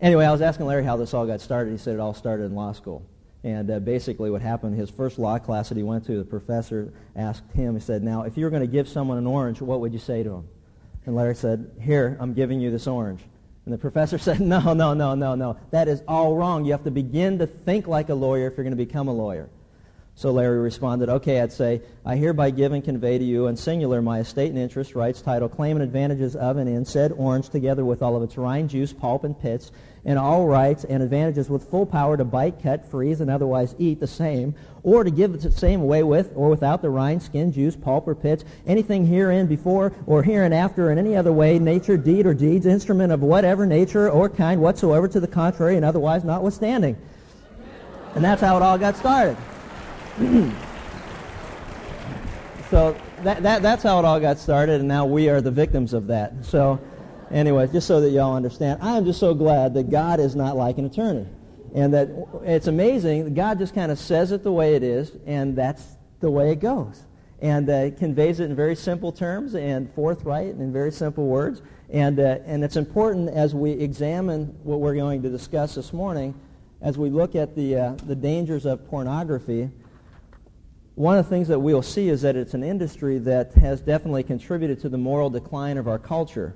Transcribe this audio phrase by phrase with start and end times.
[0.00, 1.70] anyway, I was asking Larry how this all got started.
[1.70, 3.06] He said it all started in law school.
[3.44, 6.94] And uh, basically, what happened, his first law class that he went to, the professor
[7.14, 9.80] asked him, he said, Now, if you were going to give someone an orange, what
[9.80, 10.48] would you say to him?
[11.04, 13.20] And Larry said, Here, I'm giving you this orange.
[13.66, 15.58] And the professor said, No, no, no, no, no.
[15.70, 16.64] That is all wrong.
[16.64, 19.14] You have to begin to think like a lawyer if you're going to become a
[19.14, 19.50] lawyer.
[20.16, 24.00] So Larry responded, Okay, I'd say, I hereby give and convey to you in singular
[24.00, 27.84] my estate and interest, rights, title, claim, and advantages of and in said orange, together
[27.84, 29.72] with all of its rind, juice, pulp, and pits,
[30.04, 33.98] and all rights and advantages with full power to bite, cut, freeze, and otherwise eat
[33.98, 37.74] the same, or to give the same away with or without the rind, skin, juice,
[37.74, 42.34] pulp, or pits, anything herein before or hereinafter in any other way, nature, deed, or
[42.34, 46.96] deeds, instrument of whatever nature or kind whatsoever to the contrary, and otherwise notwithstanding.
[48.14, 49.36] And that's how it all got started.
[52.70, 55.92] so that, that, that's how it all got started, and now we are the victims
[55.92, 56.44] of that.
[56.44, 56.78] So,
[57.32, 60.56] anyway, just so that y'all understand, I am just so glad that God is not
[60.56, 61.26] like an attorney.
[61.74, 62.10] And that
[62.44, 65.82] it's amazing, God just kind of says it the way it is, and that's
[66.20, 67.02] the way it goes.
[67.42, 71.60] And uh, conveys it in very simple terms and forthright and in very simple words.
[71.90, 76.34] And, uh, and it's important as we examine what we're going to discuss this morning,
[76.80, 79.70] as we look at the, uh, the dangers of pornography,
[80.94, 84.22] one of the things that we'll see is that it's an industry that has definitely
[84.22, 86.54] contributed to the moral decline of our culture.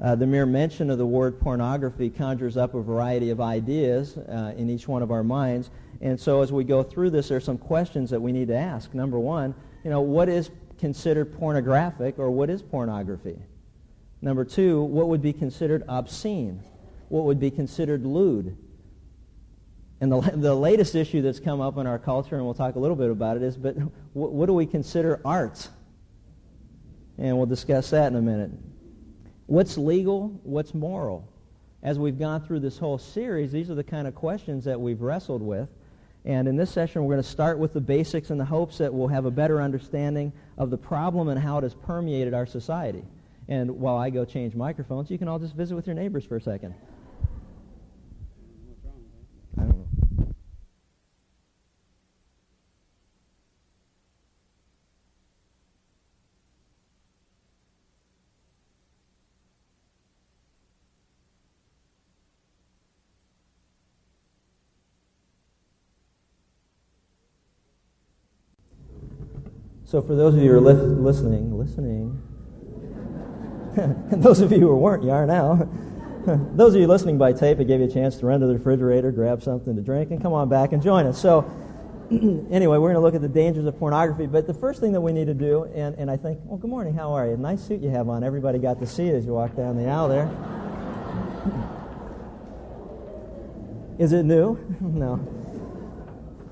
[0.00, 4.52] Uh, the mere mention of the word pornography conjures up a variety of ideas uh,
[4.56, 5.70] in each one of our minds.
[6.00, 8.56] And so as we go through this, there are some questions that we need to
[8.56, 8.94] ask.
[8.94, 13.38] Number one, you know, what is considered pornographic or what is pornography?
[14.20, 16.60] Number two, what would be considered obscene?
[17.08, 18.56] What would be considered lewd?
[20.02, 22.78] And the, the latest issue that's come up in our culture, and we'll talk a
[22.78, 23.76] little bit about it, is but
[24.12, 25.66] what, what do we consider art?
[27.16, 28.50] And we'll discuss that in a minute.
[29.46, 30.28] What's legal?
[30.42, 31.28] What's moral?
[31.84, 35.00] As we've gone through this whole series, these are the kind of questions that we've
[35.00, 35.68] wrestled with.
[36.24, 38.92] And in this session, we're going to start with the basics in the hopes that
[38.92, 43.04] we'll have a better understanding of the problem and how it has permeated our society.
[43.48, 46.36] And while I go change microphones, you can all just visit with your neighbors for
[46.36, 46.74] a second.
[69.92, 72.18] So for those of you who are li- listening, listening,
[73.76, 75.68] and those of you who weren't, you are now.
[76.54, 78.54] those of you listening by tape, it gave you a chance to run to the
[78.54, 81.20] refrigerator, grab something to drink, and come on back and join us.
[81.20, 81.42] So
[82.10, 84.24] anyway, we're going to look at the dangers of pornography.
[84.24, 86.70] But the first thing that we need to do, and, and I think, well, good
[86.70, 87.36] morning, how are you?
[87.36, 88.24] Nice suit you have on.
[88.24, 90.30] Everybody got to see it as you walk down the aisle there.
[93.98, 94.58] Is it new?
[94.80, 95.20] no.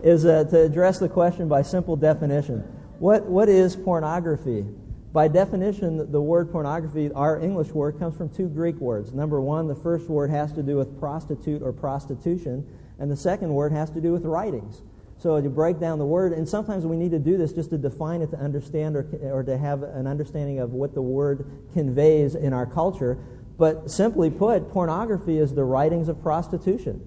[0.03, 2.79] Is uh, to address the question by simple definition.
[3.00, 4.62] What, what is pornography?
[5.15, 9.15] By definition, the word pornography, our English word, comes from two Greek words.
[9.15, 12.62] Number one, the first word has to do with prostitute or prostitution,
[12.99, 14.83] and the second word has to do with writings.
[15.16, 17.78] So to break down the word, and sometimes we need to do this just to
[17.78, 22.34] define it to understand or, or to have an understanding of what the word conveys
[22.34, 23.16] in our culture.
[23.56, 27.00] But simply put, pornography is the writings of prostitution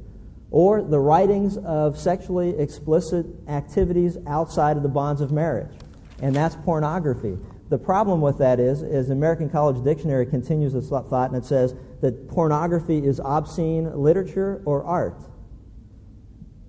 [0.49, 5.73] or the writings of sexually explicit activities outside of the bonds of marriage
[6.23, 7.37] and that's pornography.
[7.67, 11.75] The problem with that is, is American College Dictionary continues this thought, and it says
[11.99, 15.21] that pornography is obscene literature or art.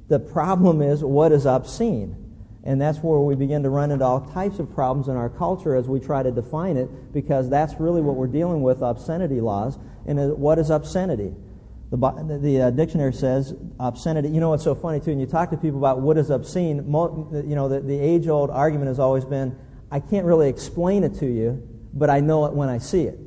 [0.09, 2.16] The problem is, what is obscene?
[2.65, 5.76] And that's where we begin to run into all types of problems in our culture
[5.76, 9.78] as we try to define it, because that's really what we're dealing with obscenity laws.
[10.06, 11.32] And uh, what is obscenity?
[11.97, 14.28] The, the uh, dictionary says obscenity.
[14.28, 15.12] You know what's so funny too?
[15.12, 16.91] And you talk to people about what is obscene.
[16.91, 19.56] Mo, you know the, the age-old argument has always been,
[19.91, 21.62] I can't really explain it to you,
[21.93, 23.19] but I know it when I see it.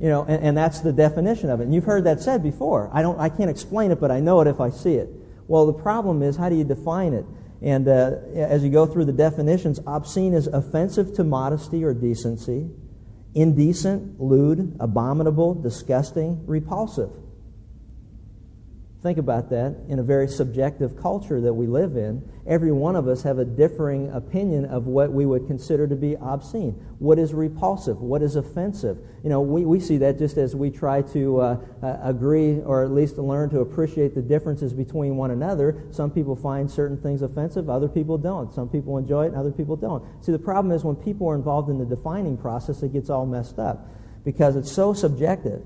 [0.00, 1.64] You know, and, and that's the definition of it.
[1.64, 2.88] And you've heard that said before.
[2.92, 5.10] I don't, I can't explain it, but I know it if I see it.
[5.48, 7.26] Well, the problem is, how do you define it?
[7.60, 12.70] And uh, as you go through the definitions, obscene is offensive to modesty or decency,
[13.34, 17.10] indecent, lewd, abominable, disgusting, repulsive.
[19.00, 22.20] Think about that in a very subjective culture that we live in.
[22.48, 26.16] Every one of us have a differing opinion of what we would consider to be
[26.16, 26.72] obscene.
[26.98, 28.00] What is repulsive?
[28.00, 28.98] What is offensive?
[29.22, 32.82] You know, we, we see that just as we try to uh, uh, agree or
[32.82, 35.84] at least learn to appreciate the differences between one another.
[35.92, 38.52] Some people find certain things offensive, other people don't.
[38.52, 40.02] Some people enjoy it, and other people don't.
[40.24, 43.26] See, the problem is when people are involved in the defining process, it gets all
[43.26, 43.88] messed up
[44.24, 45.62] because it's so subjective.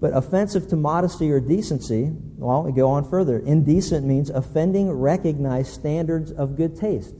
[0.00, 3.38] But offensive to modesty or decency, well, we go on further.
[3.38, 7.14] Indecent means offending recognized standards of good taste.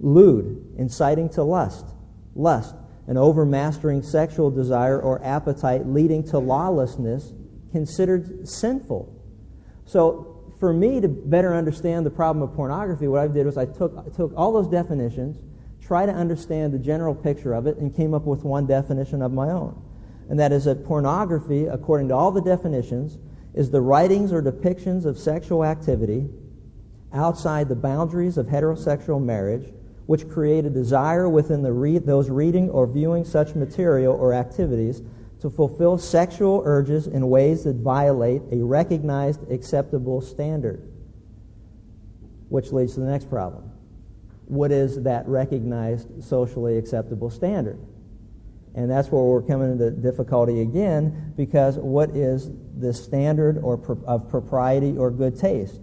[0.00, 1.84] Lewd, inciting to lust.
[2.34, 2.74] Lust,
[3.06, 7.30] an overmastering sexual desire or appetite leading to lawlessness,
[7.72, 9.14] considered sinful.
[9.84, 13.66] So, for me to better understand the problem of pornography, what I did was I
[13.66, 15.36] took, I took all those definitions,
[15.82, 19.32] tried to understand the general picture of it, and came up with one definition of
[19.32, 19.82] my own
[20.28, 23.18] and that is that pornography, according to all the definitions,
[23.54, 26.28] is the writings or depictions of sexual activity
[27.12, 29.72] outside the boundaries of heterosexual marriage,
[30.06, 35.02] which create a desire within re- those reading or viewing such material or activities
[35.40, 40.82] to fulfill sexual urges in ways that violate a recognized acceptable standard.
[42.48, 43.70] Which leads to the next problem.
[44.46, 47.78] What is that recognized socially acceptable standard?
[48.78, 52.48] And that's where we're coming into difficulty again because what is
[52.78, 55.80] the standard or pro- of propriety or good taste?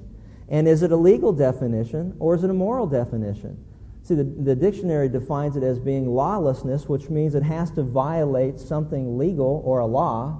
[0.47, 3.61] And is it a legal definition or is it a moral definition?
[4.03, 8.61] See, the, the dictionary defines it as being lawlessness, which means it has to violate
[8.61, 10.39] something legal or a law.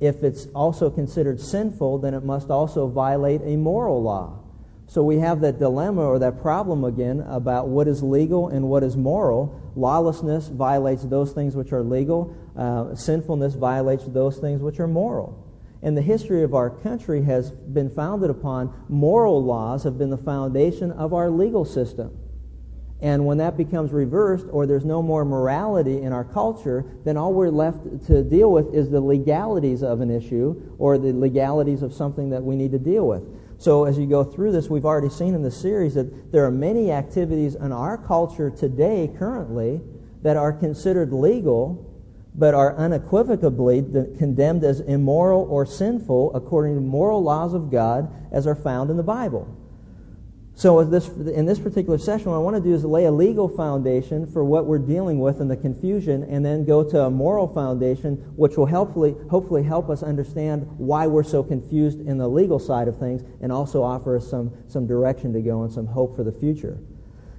[0.00, 4.40] If it's also considered sinful, then it must also violate a moral law.
[4.88, 8.82] So we have that dilemma or that problem again about what is legal and what
[8.82, 9.60] is moral.
[9.76, 12.34] Lawlessness violates those things which are legal.
[12.56, 15.44] Uh, sinfulness violates those things which are moral.
[15.82, 20.16] And the history of our country has been founded upon moral laws have been the
[20.16, 22.18] foundation of our legal system.
[23.00, 27.32] And when that becomes reversed or there's no more morality in our culture, then all
[27.32, 31.92] we're left to deal with is the legalities of an issue or the legalities of
[31.92, 33.22] something that we need to deal with.
[33.58, 36.50] So as you go through this, we've already seen in the series that there are
[36.50, 39.80] many activities in our culture today, currently,
[40.22, 41.84] that are considered legal,
[42.36, 43.82] but are unequivocally
[44.16, 48.96] condemned as immoral or sinful according to moral laws of God as are found in
[48.96, 49.48] the Bible.
[50.58, 53.48] So this, in this particular session, what I want to do is lay a legal
[53.48, 57.46] foundation for what we're dealing with and the confusion, and then go to a moral
[57.46, 62.58] foundation, which will helpfully, hopefully help us understand why we're so confused in the legal
[62.58, 66.16] side of things, and also offer us some, some direction to go and some hope
[66.16, 66.76] for the future.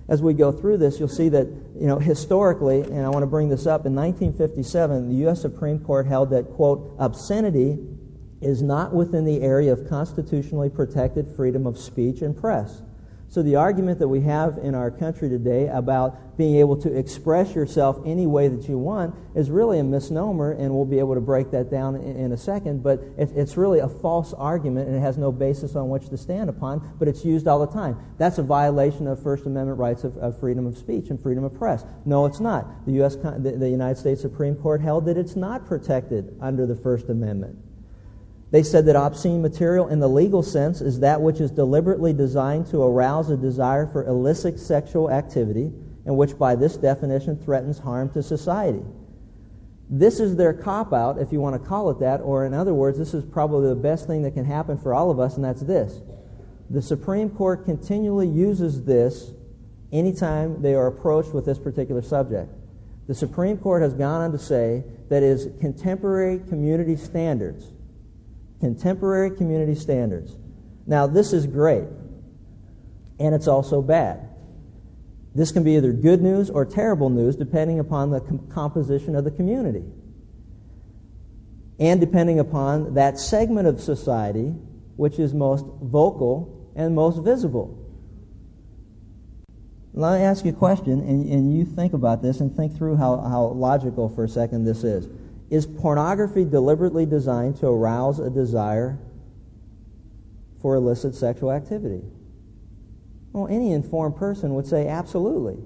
[0.07, 1.45] As we go through this, you'll see that,
[1.77, 5.41] you know, historically, and I want to bring this up, in 1957, the U.S.
[5.41, 7.79] Supreme Court held that, quote, obscenity
[8.39, 12.81] is not within the area of constitutionally protected freedom of speech and press.
[13.31, 17.53] So the argument that we have in our country today about being able to express
[17.53, 21.21] yourself any way that you want is really a misnomer, and we'll be able to
[21.21, 22.81] break that down in, in a second.
[22.81, 26.17] But it, it's really a false argument, and it has no basis on which to
[26.17, 27.97] stand upon, but it's used all the time.
[28.17, 31.53] That's a violation of First Amendment rights of, of freedom of speech and freedom of
[31.53, 31.85] press.
[32.05, 32.83] No, it's not.
[32.87, 36.75] The, US, the, the United States Supreme Court held that it's not protected under the
[36.75, 37.59] First Amendment.
[38.51, 42.67] They said that obscene material in the legal sense is that which is deliberately designed
[42.67, 45.71] to arouse a desire for illicit sexual activity
[46.05, 48.81] and which by this definition threatens harm to society.
[49.91, 52.73] This is their cop out, if you want to call it that, or in other
[52.73, 55.43] words, this is probably the best thing that can happen for all of us, and
[55.43, 55.99] that's this.
[56.71, 59.31] The Supreme Court continually uses this
[59.91, 62.51] anytime they are approached with this particular subject.
[63.07, 67.65] The Supreme Court has gone on to say that is contemporary community standards
[68.59, 70.35] contemporary community standards.
[70.85, 71.85] Now, this is great,
[73.19, 74.27] and it's also bad.
[75.35, 79.23] This can be either good news or terrible news depending upon the com- composition of
[79.23, 79.83] the community
[81.79, 84.53] and depending upon that segment of society
[84.97, 87.75] which is most vocal and most visible.
[89.93, 92.97] Let me ask you a question, and, and you think about this and think through
[92.97, 95.07] how, how logical for a second this is.
[95.49, 98.99] Is pornography deliberately designed to arouse a desire
[100.61, 102.03] for illicit sexual activity?
[103.33, 105.57] Well, any informed person would say absolutely.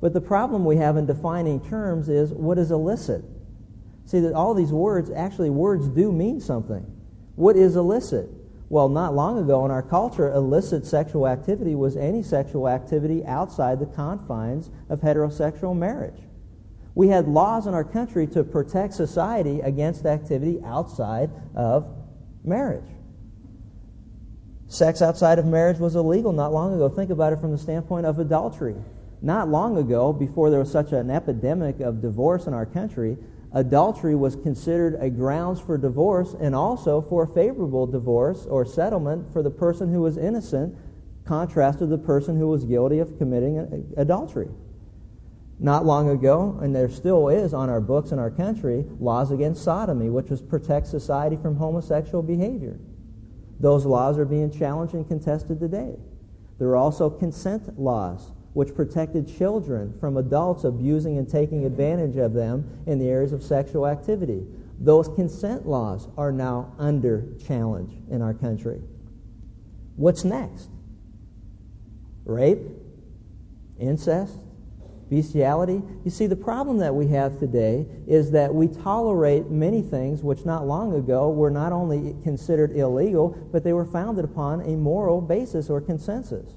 [0.00, 3.22] But the problem we have in defining terms is what is illicit?
[4.06, 6.84] See that all these words, actually words do mean something.
[7.36, 8.28] What is illicit?
[8.68, 13.78] Well, not long ago in our culture, illicit sexual activity was any sexual activity outside
[13.78, 16.20] the confines of heterosexual marriage.
[16.94, 21.86] We had laws in our country to protect society against activity outside of
[22.44, 22.88] marriage.
[24.66, 26.88] Sex outside of marriage was illegal not long ago.
[26.88, 28.76] Think about it from the standpoint of adultery.
[29.22, 33.18] Not long ago, before there was such an epidemic of divorce in our country,
[33.52, 39.32] adultery was considered a grounds for divorce and also for a favorable divorce or settlement
[39.32, 40.74] for the person who was innocent,
[41.24, 44.48] contrasted to the person who was guilty of committing adultery.
[45.60, 49.62] Not long ago, and there still is on our books in our country, laws against
[49.62, 52.78] sodomy, which was protect society from homosexual behavior.
[53.60, 55.94] Those laws are being challenged and contested today.
[56.58, 62.32] There are also consent laws, which protected children from adults abusing and taking advantage of
[62.32, 64.42] them in the areas of sexual activity.
[64.80, 68.80] Those consent laws are now under challenge in our country.
[69.96, 70.70] What's next?
[72.24, 72.60] Rape?
[73.78, 74.38] Incest?
[75.10, 75.82] Bestiality.
[76.04, 80.44] You see, the problem that we have today is that we tolerate many things which
[80.44, 85.20] not long ago were not only considered illegal, but they were founded upon a moral
[85.20, 86.54] basis or consensus.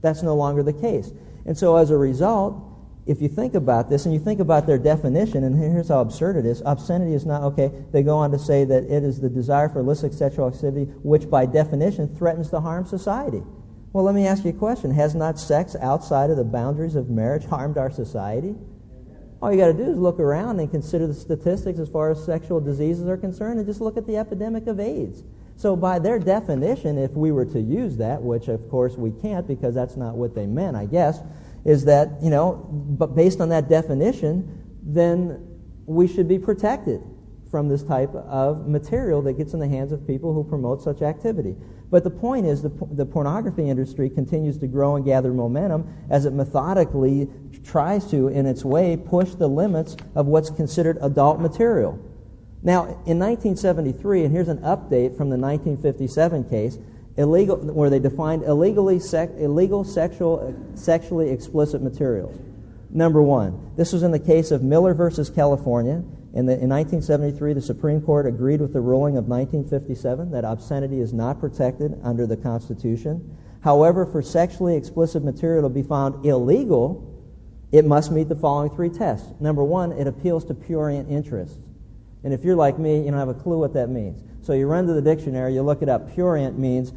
[0.00, 1.12] That's no longer the case.
[1.44, 2.62] And so as a result,
[3.06, 6.36] if you think about this and you think about their definition, and here's how absurd
[6.36, 9.28] it is obscenity is not, okay, they go on to say that it is the
[9.28, 13.42] desire for illicit sexual activity which by definition threatens to harm society.
[13.96, 14.90] Well, let me ask you a question.
[14.90, 18.54] Has not sex outside of the boundaries of marriage harmed our society?
[19.40, 22.22] All you got to do is look around and consider the statistics as far as
[22.22, 25.24] sexual diseases are concerned and just look at the epidemic of AIDS.
[25.56, 29.48] So, by their definition, if we were to use that, which of course we can't
[29.48, 31.20] because that's not what they meant, I guess,
[31.64, 35.42] is that, you know, but based on that definition, then
[35.86, 37.02] we should be protected
[37.50, 41.00] from this type of material that gets in the hands of people who promote such
[41.00, 41.56] activity.
[41.90, 46.26] But the point is, the, the pornography industry continues to grow and gather momentum as
[46.26, 47.28] it methodically
[47.64, 51.98] tries to, in its way, push the limits of what's considered adult material.
[52.62, 56.78] Now, in 1973, and here's an update from the 1957 case,
[57.16, 62.36] illegal, where they defined illegally sec, illegal sexual, sexually explicit materials.
[62.90, 66.02] Number one, this was in the case of Miller versus California.
[66.36, 71.00] In, the, in 1973, the Supreme Court agreed with the ruling of 1957 that obscenity
[71.00, 73.38] is not protected under the Constitution.
[73.62, 77.10] However, for sexually explicit material to be found illegal,
[77.72, 79.26] it must meet the following three tests.
[79.40, 81.58] Number one, it appeals to purient interests.
[82.22, 84.22] And if you're like me, you don't have a clue what that means.
[84.42, 86.12] So you run to the dictionary, you look it up.
[86.12, 86.92] Purient means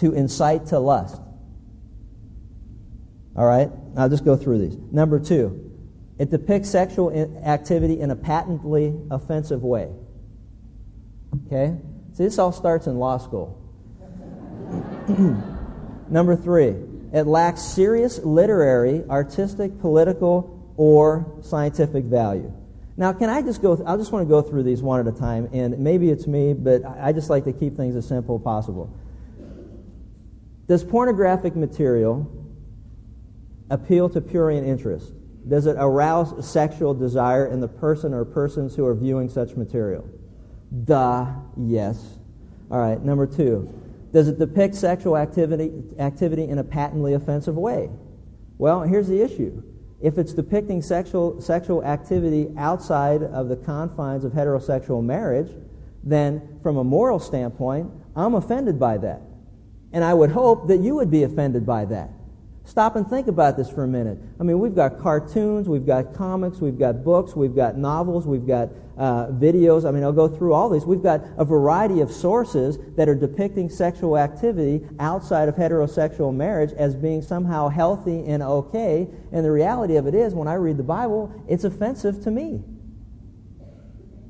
[0.00, 1.18] to incite to lust.
[3.34, 3.70] All right?
[3.96, 4.76] I'll just go through these.
[4.90, 5.71] Number two,
[6.18, 7.10] it depicts sexual
[7.44, 9.90] activity in a patently offensive way.
[11.46, 11.76] Okay?
[12.14, 13.58] See, this all starts in law school.
[16.08, 16.76] Number three,
[17.12, 22.52] it lacks serious literary, artistic, political, or scientific value.
[22.96, 23.76] Now, can I just go?
[23.76, 26.26] Th- I just want to go through these one at a time, and maybe it's
[26.26, 28.94] me, but I just like to keep things as simple as possible.
[30.68, 32.30] Does pornographic material
[33.70, 35.10] appeal to purient interest?
[35.48, 40.08] Does it arouse sexual desire in the person or persons who are viewing such material?
[40.84, 42.18] Duh, yes.
[42.70, 43.72] All right, number two.
[44.12, 47.90] Does it depict sexual activity, activity in a patently offensive way?
[48.58, 49.62] Well, here's the issue.
[50.00, 55.50] If it's depicting sexual, sexual activity outside of the confines of heterosexual marriage,
[56.04, 59.22] then from a moral standpoint, I'm offended by that.
[59.92, 62.10] And I would hope that you would be offended by that.
[62.64, 64.18] Stop and think about this for a minute.
[64.38, 68.46] I mean, we've got cartoons, we've got comics, we've got books, we've got novels, we've
[68.46, 69.86] got uh, videos.
[69.86, 70.86] I mean, I'll go through all these.
[70.86, 76.72] We've got a variety of sources that are depicting sexual activity outside of heterosexual marriage
[76.74, 79.08] as being somehow healthy and okay.
[79.32, 82.62] And the reality of it is, when I read the Bible, it's offensive to me.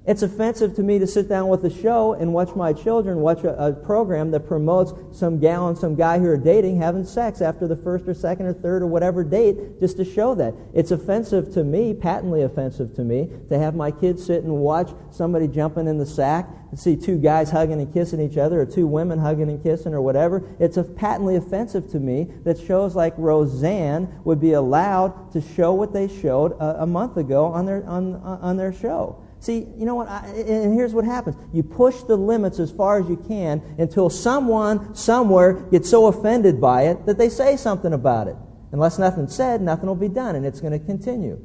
[0.04, 3.44] It's offensive to me to sit down with a show and watch my children watch
[3.44, 7.40] a, a, program that promotes some gal and some guy who are dating having sex
[7.40, 10.54] after the first or second or third or whatever date just to show that.
[10.74, 14.90] It's offensive to me, patently offensive to me, to have my kids sit and watch
[15.12, 18.66] somebody jumping in the sack and see two guys hugging and kissing each other or
[18.66, 20.42] two women hugging and kissing or whatever.
[20.58, 25.74] It's a patently offensive to me that shows like Roseanne would be allowed to show
[25.74, 29.21] what they showed a, a month ago on their, on, on their show.
[29.42, 30.08] See, you know what?
[30.08, 31.34] I, and here's what happens.
[31.52, 36.60] You push the limits as far as you can until someone somewhere gets so offended
[36.60, 38.36] by it that they say something about it.
[38.70, 41.44] Unless nothing's said, nothing will be done, and it's going to continue.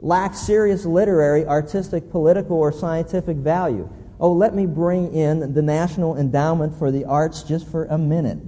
[0.00, 3.88] Lacks serious literary, artistic, political, or scientific value.
[4.20, 8.38] Oh, let me bring in the National Endowment for the Arts just for a minute.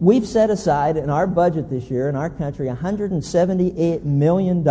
[0.00, 4.64] We've set aside in our budget this year in our country $178 million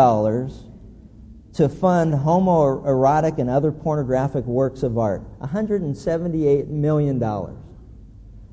[1.53, 5.21] to fund homoerotic and other pornographic works of art.
[5.39, 7.21] $178 million.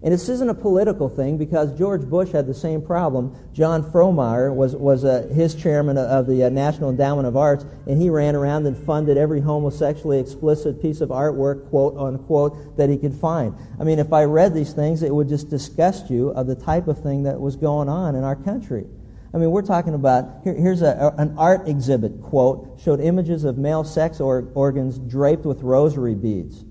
[0.03, 3.37] And this isn't a political thing because George Bush had the same problem.
[3.53, 8.01] John Frohnmayer was, was uh, his chairman of the uh, National Endowment of Arts, and
[8.01, 12.97] he ran around and funded every homosexually explicit piece of artwork, quote unquote, that he
[12.97, 13.55] could find.
[13.79, 16.89] I mean, if I read these things, it would just disgust you of the type
[16.89, 18.87] of thing that was going on in our country.
[19.33, 23.59] I mean, we're talking about here, here's a, an art exhibit quote showed images of
[23.59, 26.65] male sex or, organs draped with rosary beads.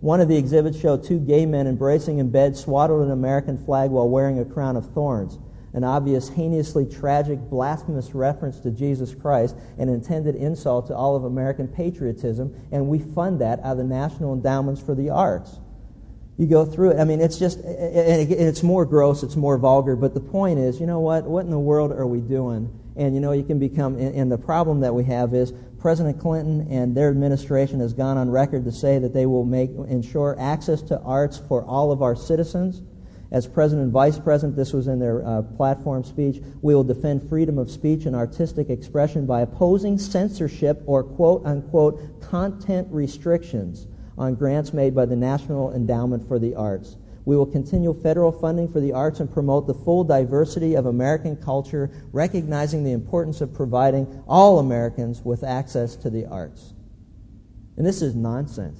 [0.00, 3.58] One of the exhibits showed two gay men embracing in bed, swaddled in an American
[3.64, 5.38] flag while wearing a crown of thorns.
[5.72, 11.24] An obvious, heinously tragic, blasphemous reference to Jesus Christ, an intended insult to all of
[11.24, 15.58] American patriotism, and we fund that out of the National Endowments for the Arts.
[16.36, 16.98] You go through it.
[16.98, 20.80] I mean, it's just, and it's more gross, it's more vulgar, but the point is,
[20.80, 21.24] you know what?
[21.24, 22.80] What in the world are we doing?
[22.96, 26.68] And, you know, you can become, and the problem that we have is President Clinton
[26.70, 30.82] and their administration has gone on record to say that they will make, ensure access
[30.82, 32.82] to arts for all of our citizens.
[33.30, 37.28] As President and Vice President, this was in their uh, platform speech, we will defend
[37.28, 44.34] freedom of speech and artistic expression by opposing censorship or quote unquote content restrictions on
[44.34, 46.96] grants made by the National Endowment for the Arts.
[47.24, 51.36] We will continue federal funding for the arts and promote the full diversity of American
[51.36, 56.74] culture, recognizing the importance of providing all Americans with access to the arts.
[57.76, 58.78] And this is nonsense.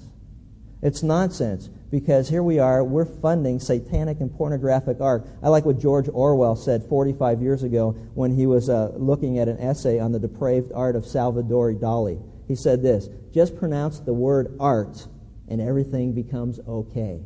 [0.83, 5.27] It's nonsense because here we are, we're funding satanic and pornographic art.
[5.43, 9.49] I like what George Orwell said 45 years ago when he was uh, looking at
[9.49, 12.21] an essay on the depraved art of Salvador Dali.
[12.47, 15.07] He said this just pronounce the word art
[15.49, 17.21] and everything becomes okay.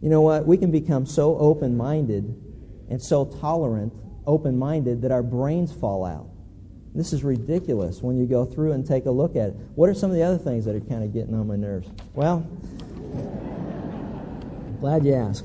[0.00, 0.46] You know what?
[0.46, 2.24] We can become so open minded
[2.90, 3.92] and so tolerant,
[4.26, 6.28] open minded, that our brains fall out.
[6.94, 9.56] This is ridiculous when you go through and take a look at it.
[9.76, 11.88] What are some of the other things that are kind of getting on my nerves?
[12.14, 12.46] Well,
[14.80, 15.44] glad you asked.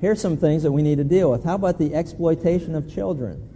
[0.00, 1.42] Here's some things that we need to deal with.
[1.42, 3.53] How about the exploitation of children?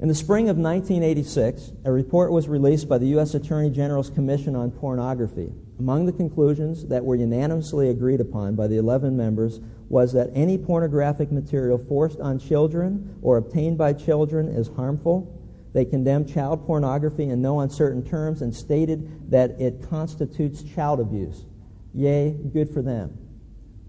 [0.00, 3.34] In the spring of 1986, a report was released by the U.S.
[3.34, 5.52] Attorney General's Commission on Pornography.
[5.78, 10.56] Among the conclusions that were unanimously agreed upon by the 11 members was that any
[10.56, 15.38] pornographic material forced on children or obtained by children is harmful.
[15.74, 21.44] They condemned child pornography in no uncertain terms and stated that it constitutes child abuse.
[21.92, 23.18] Yay, good for them.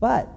[0.01, 0.27] But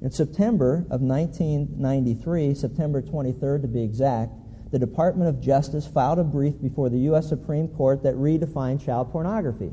[0.00, 4.32] in September of 1993, September 23rd to be exact,
[4.72, 7.28] the Department of Justice filed a brief before the U.S.
[7.28, 9.70] Supreme Court that redefined child pornography.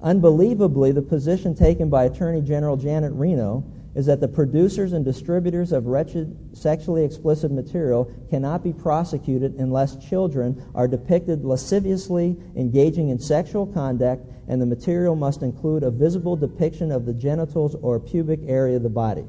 [0.00, 3.64] Unbelievably, the position taken by Attorney General Janet Reno
[3.96, 9.96] is that the producers and distributors of wretched sexually explicit material cannot be prosecuted unless
[9.96, 16.36] children are depicted lasciviously engaging in sexual conduct and the material must include a visible
[16.36, 19.24] depiction of the genitals or pubic area of the body.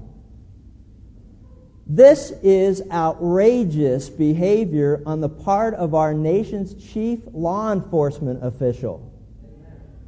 [1.85, 9.11] This is outrageous behavior on the part of our nation's chief law enforcement official.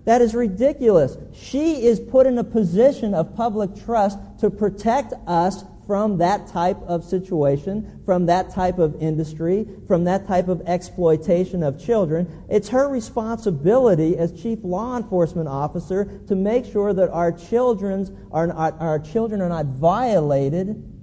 [0.05, 1.17] That is ridiculous.
[1.33, 6.81] She is put in a position of public trust to protect us from that type
[6.88, 12.45] of situation, from that type of industry, from that type of exploitation of children.
[12.49, 18.47] It's her responsibility as chief law enforcement officer to make sure that our children's are
[18.47, 20.94] not, our children are not violated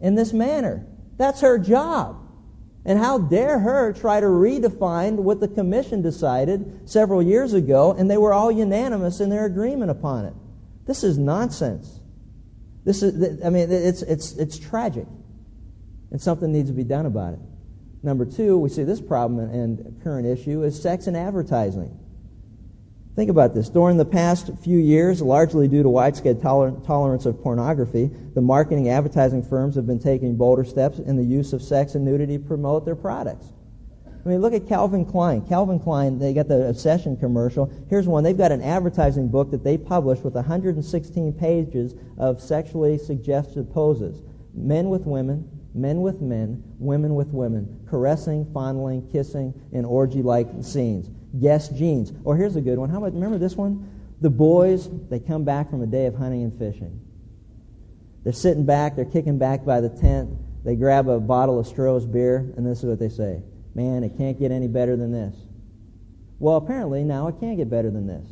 [0.00, 0.86] in this manner.
[1.16, 2.22] That's her job.
[2.84, 8.08] And how dare her try to redefine what the commission decided several years ago, and
[8.08, 10.34] they were all unanimous in their agreement upon it.
[10.86, 12.00] This is nonsense.
[12.84, 15.06] This is, I mean, it's, it's, it's tragic.
[16.12, 17.40] And something needs to be done about it.
[18.04, 21.98] Number two, we see this problem and current issue is sex and advertising.
[23.16, 23.70] Think about this.
[23.70, 28.90] During the past few years, largely due to widespread toler- tolerance of pornography, the marketing
[28.90, 32.44] advertising firms have been taking bolder steps in the use of sex and nudity to
[32.44, 33.46] promote their products.
[34.06, 35.40] I mean, look at Calvin Klein.
[35.46, 37.72] Calvin Klein, they got the Obsession commercial.
[37.88, 38.22] Here's one.
[38.22, 44.20] They've got an advertising book that they published with 116 pages of sexually suggestive poses.
[44.52, 51.08] Men with women, men with men, women with women, caressing, fondling, kissing, in orgy-like scenes.
[51.40, 52.12] Guess jeans.
[52.24, 52.90] Or oh, here's a good one.
[52.90, 53.90] How about remember this one?
[54.20, 57.00] The boys, they come back from a day of hunting and fishing.
[58.24, 60.30] They're sitting back, they're kicking back by the tent.
[60.64, 63.42] They grab a bottle of Stroh's beer, and this is what they say.
[63.74, 65.36] Man, it can't get any better than this.
[66.38, 68.26] Well, apparently now it can get better than this.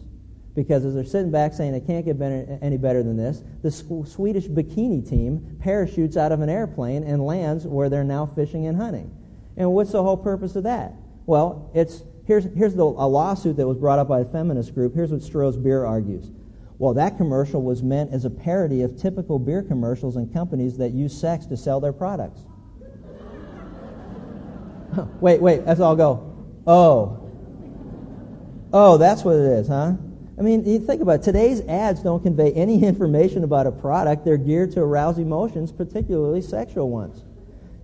[0.55, 3.71] Because as they're sitting back saying it can't get better, any better than this, the
[3.71, 8.77] Swedish bikini team parachutes out of an airplane and lands where they're now fishing and
[8.77, 9.11] hunting.
[9.57, 10.95] And what's the whole purpose of that?
[11.27, 14.95] Well, it's Here's, here's the, a lawsuit that was brought up by a feminist group.
[14.95, 16.31] Here's what Stroh's Beer argues.
[16.79, 20.93] Well, that commercial was meant as a parody of typical beer commercials and companies that
[20.93, 22.41] use sex to sell their products.
[25.21, 26.35] wait, wait, let's all go.
[26.67, 27.31] Oh.
[28.73, 29.93] Oh, that's what it is, huh?
[30.37, 31.23] I mean, you think about it.
[31.23, 34.25] Today's ads don't convey any information about a product.
[34.25, 37.23] They're geared to arouse emotions, particularly sexual ones.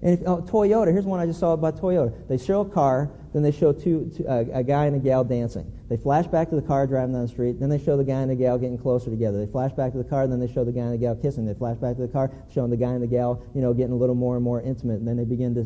[0.03, 2.13] And if, oh, Toyota, here's one I just saw about Toyota.
[2.27, 5.23] They show a car, then they show two, two uh, a guy and a gal
[5.23, 5.71] dancing.
[5.89, 8.21] They flash back to the car driving down the street, then they show the guy
[8.21, 9.45] and the gal getting closer together.
[9.45, 11.47] They flash back to the car, then they show the guy and the gal kissing.
[11.47, 13.93] They flash back to the car, showing the guy and the gal, you know, getting
[13.93, 14.99] a little more and more intimate.
[14.99, 15.63] And then they begin to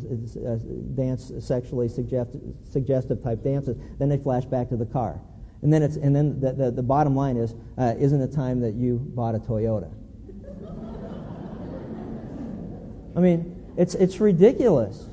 [0.47, 0.59] uh,
[0.95, 2.37] dance sexually suggest-
[2.71, 3.77] suggestive type dances.
[3.99, 5.21] Then they flash back to the car.
[5.63, 8.61] And then, it's, and then the, the, the bottom line is, uh, isn't it time
[8.61, 9.91] that you bought a Toyota?
[13.17, 15.07] I mean, it's, it's ridiculous.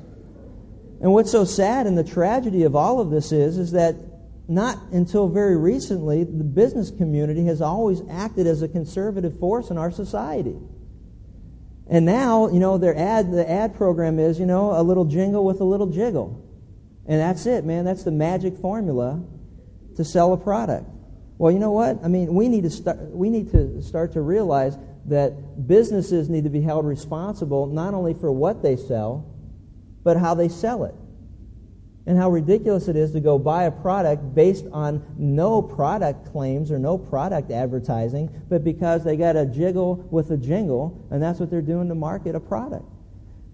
[1.02, 3.96] And what's so sad and the tragedy of all of this is, is that
[4.48, 9.78] not until very recently, the business community has always acted as a conservative force in
[9.78, 10.56] our society.
[11.90, 15.44] And now, you know, their ad, the ad program is, you know, a little jingle
[15.44, 16.48] with a little jiggle.
[17.06, 17.84] And that's it, man.
[17.84, 19.24] That's the magic formula
[19.96, 20.88] to sell a product.
[21.36, 21.98] Well, you know what?
[22.04, 26.44] I mean, we need to start, we need to start to realize that businesses need
[26.44, 29.31] to be held responsible not only for what they sell,
[30.04, 30.94] but how they sell it.
[32.06, 36.72] And how ridiculous it is to go buy a product based on no product claims
[36.72, 41.38] or no product advertising, but because they got a jiggle with a jingle, and that's
[41.38, 42.84] what they're doing to market a product.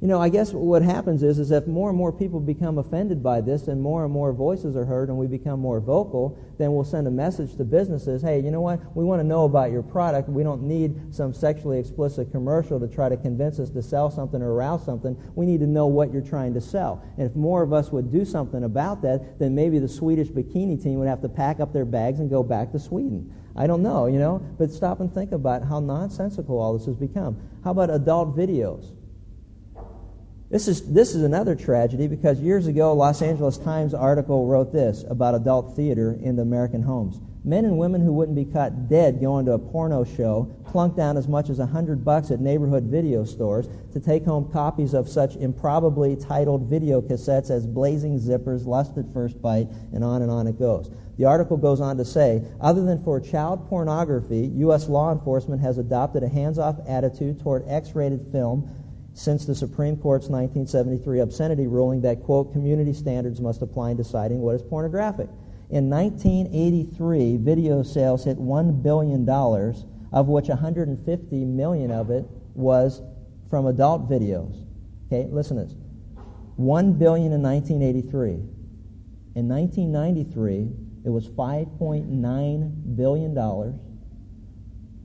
[0.00, 3.20] You know, I guess what happens is, is if more and more people become offended
[3.20, 6.72] by this and more and more voices are heard and we become more vocal, then
[6.72, 8.78] we'll send a message to businesses, hey, you know what?
[8.96, 10.28] We want to know about your product.
[10.28, 14.40] We don't need some sexually explicit commercial to try to convince us to sell something
[14.40, 15.16] or arouse something.
[15.34, 17.02] We need to know what you're trying to sell.
[17.16, 20.80] And if more of us would do something about that, then maybe the Swedish bikini
[20.80, 23.34] team would have to pack up their bags and go back to Sweden.
[23.56, 26.94] I don't know, you know, but stop and think about how nonsensical all this has
[26.94, 27.36] become.
[27.64, 28.92] How about adult videos?
[30.50, 35.04] This is, this is another tragedy because years ago, Los Angeles Times article wrote this
[35.06, 37.20] about adult theater in the American homes.
[37.44, 41.18] Men and women who wouldn't be caught dead going to a porno show plunk down
[41.18, 45.06] as much as a hundred bucks at neighborhood video stores to take home copies of
[45.06, 50.30] such improbably titled video cassettes as Blazing Zippers, Lust at First Bite, and on and
[50.30, 50.90] on it goes.
[51.18, 54.88] The article goes on to say, other than for child pornography, U.S.
[54.88, 58.70] law enforcement has adopted a hands-off attitude toward X-rated film
[59.18, 64.40] since the Supreme Court's 1973 obscenity ruling that, quote, community standards must apply in deciding
[64.40, 65.28] what is pornographic.
[65.70, 69.28] In 1983, video sales hit $1 billion,
[70.12, 73.02] of which 150 million of it was
[73.50, 74.64] from adult videos.
[75.08, 75.74] Okay, listen to this.
[76.54, 78.34] 1 billion in 1983.
[79.34, 80.70] In 1993,
[81.04, 83.74] it was 5.9 billion dollars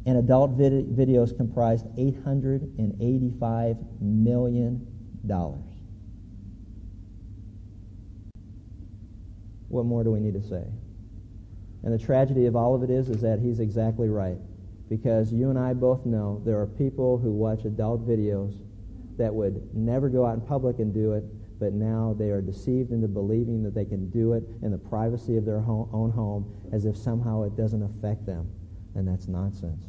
[0.06, 4.88] and adult vid- videos comprised $885 million.
[9.70, 10.66] What more do we need to say?
[11.84, 14.38] And the tragedy of all of it is, is that he's exactly right.
[14.90, 18.56] Because you and I both know there are people who watch adult videos
[19.18, 21.24] that would never go out in public and do it,
[21.60, 25.38] but now they are deceived into believing that they can do it in the privacy
[25.38, 28.50] of their own home as if somehow it doesn't affect them.
[28.96, 29.84] And that's nonsense.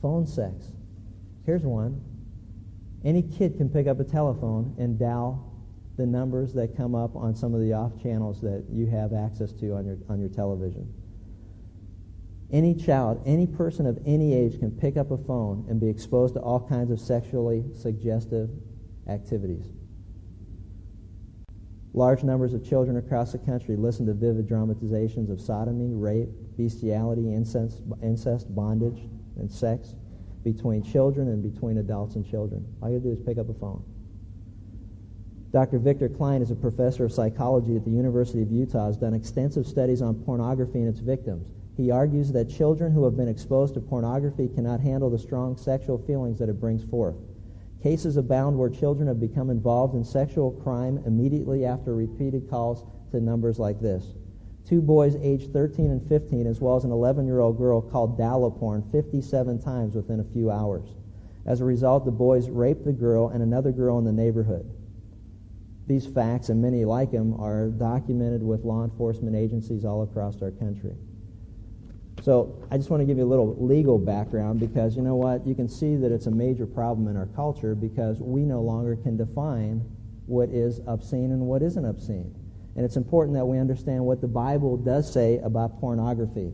[0.00, 0.72] Phone sex.
[1.44, 2.00] Here's one.
[3.04, 5.52] Any kid can pick up a telephone and dial
[5.96, 9.52] the numbers that come up on some of the off channels that you have access
[9.52, 10.92] to on your, on your television.
[12.50, 16.34] Any child, any person of any age can pick up a phone and be exposed
[16.34, 18.50] to all kinds of sexually suggestive
[19.08, 19.66] activities.
[21.94, 27.34] Large numbers of children across the country listen to vivid dramatizations of sodomy, rape, bestiality,
[27.34, 29.02] incest, incest bondage,
[29.36, 29.94] and sex
[30.42, 32.64] between children and between adults and children.
[32.82, 33.84] All you do is pick up a phone.
[35.52, 35.78] Dr.
[35.78, 39.66] Victor Cline is a professor of psychology at the University of Utah, has done extensive
[39.66, 41.46] studies on pornography and its victims.
[41.76, 45.98] He argues that children who have been exposed to pornography cannot handle the strong sexual
[45.98, 47.16] feelings that it brings forth.
[47.82, 53.20] Cases abound where children have become involved in sexual crime immediately after repeated calls to
[53.20, 54.14] numbers like this.
[54.64, 58.16] Two boys aged 13 and 15, as well as an 11 year old girl, called
[58.16, 60.94] Dial-A-Porn 57 times within a few hours.
[61.44, 64.70] As a result, the boys raped the girl and another girl in the neighborhood.
[65.88, 70.52] These facts, and many like them, are documented with law enforcement agencies all across our
[70.52, 70.94] country.
[72.22, 75.44] So I just want to give you a little legal background because you know what?
[75.44, 78.94] You can see that it's a major problem in our culture because we no longer
[78.94, 79.80] can define
[80.26, 82.32] what is obscene and what isn't obscene.
[82.76, 86.52] And it's important that we understand what the Bible does say about pornography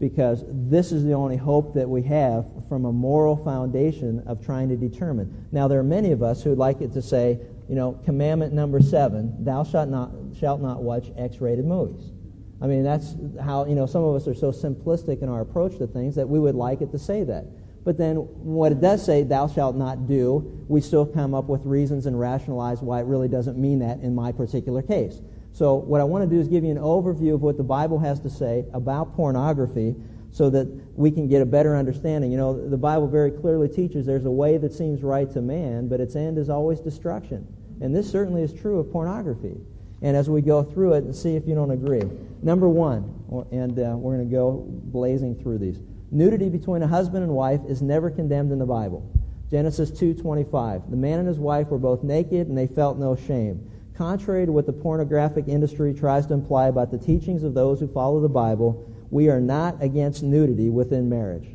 [0.00, 4.70] because this is the only hope that we have from a moral foundation of trying
[4.70, 5.46] to determine.
[5.52, 8.54] Now, there are many of us who would like it to say, you know, commandment
[8.54, 12.12] number seven, thou shalt not, shalt not watch X-rated movies.
[12.60, 15.76] I mean, that's how, you know, some of us are so simplistic in our approach
[15.78, 17.44] to things that we would like it to say that.
[17.84, 21.64] But then what it does say, thou shalt not do, we still come up with
[21.64, 25.20] reasons and rationalize why it really doesn't mean that in my particular case.
[25.52, 27.98] So what I want to do is give you an overview of what the Bible
[27.98, 29.94] has to say about pornography
[30.32, 30.66] so that
[30.96, 32.30] we can get a better understanding.
[32.30, 35.88] You know, the Bible very clearly teaches there's a way that seems right to man,
[35.88, 37.46] but its end is always destruction.
[37.80, 39.56] And this certainly is true of pornography.
[40.02, 42.02] And as we go through it and see if you don't agree.
[42.42, 43.14] Number one,
[43.50, 45.78] and uh, we're going to go blazing through these.
[46.10, 49.08] Nudity between a husband and wife is never condemned in the Bible.
[49.50, 50.90] Genesis 2:25.
[50.90, 53.70] The man and his wife were both naked and they felt no shame.
[53.94, 57.86] Contrary to what the pornographic industry tries to imply about the teachings of those who
[57.86, 61.48] follow the Bible, we are not against nudity within marriage.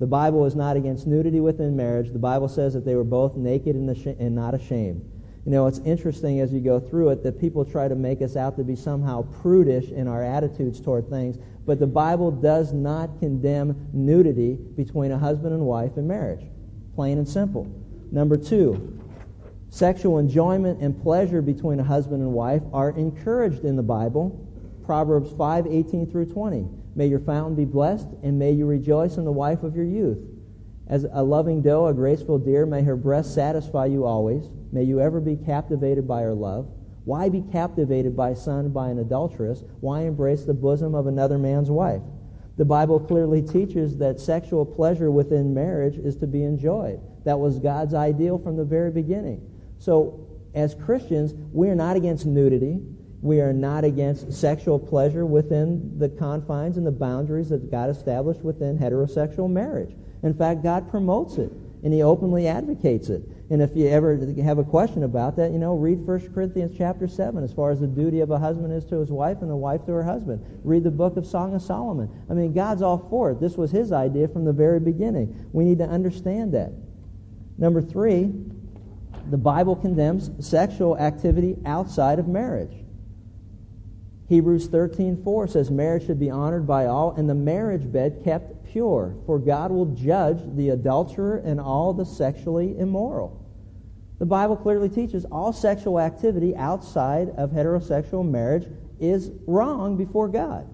[0.00, 2.12] The Bible is not against nudity within marriage.
[2.12, 5.08] The Bible says that they were both naked and not ashamed.
[5.44, 8.34] You know, it's interesting as you go through it that people try to make us
[8.34, 13.18] out to be somehow prudish in our attitudes toward things but the Bible does not
[13.20, 16.44] condemn nudity between a husband and wife in marriage.
[16.94, 17.66] Plain and simple.
[18.12, 19.00] Number two,
[19.70, 24.40] sexual enjoyment and pleasure between a husband and wife are encouraged in the Bible.
[24.84, 26.68] Proverbs 5, 18 through 20.
[26.94, 30.18] May your fountain be blessed, and may you rejoice in the wife of your youth.
[30.86, 34.48] As a loving doe, a graceful deer, may her breast satisfy you always.
[34.70, 36.68] May you ever be captivated by her love.
[37.04, 39.62] Why be captivated by son by an adulteress?
[39.80, 42.02] Why embrace the bosom of another man's wife?
[42.56, 47.00] The Bible clearly teaches that sexual pleasure within marriage is to be enjoyed.
[47.24, 49.50] That was God's ideal from the very beginning.
[49.78, 52.80] So, as Christians, we are not against nudity.
[53.22, 58.42] We are not against sexual pleasure within the confines and the boundaries that God established
[58.42, 59.96] within heterosexual marriage.
[60.24, 61.52] In fact, God promotes it
[61.84, 63.22] and He openly advocates it.
[63.50, 67.06] And if you ever have a question about that, you know, read 1 Corinthians chapter
[67.06, 69.56] 7 as far as the duty of a husband is to his wife and the
[69.56, 70.42] wife to her husband.
[70.64, 72.08] Read the book of Song of Solomon.
[72.30, 73.40] I mean, God's all for it.
[73.40, 75.48] This was his idea from the very beginning.
[75.52, 76.72] We need to understand that.
[77.58, 78.32] Number three,
[79.30, 82.74] the Bible condemns sexual activity outside of marriage.
[84.28, 89.14] Hebrews 13:4 says marriage should be honored by all and the marriage bed kept pure,
[89.24, 93.40] for God will judge the adulterer and all the sexually immoral.
[94.18, 98.66] The Bible clearly teaches all sexual activity outside of heterosexual marriage
[98.98, 100.68] is wrong before God.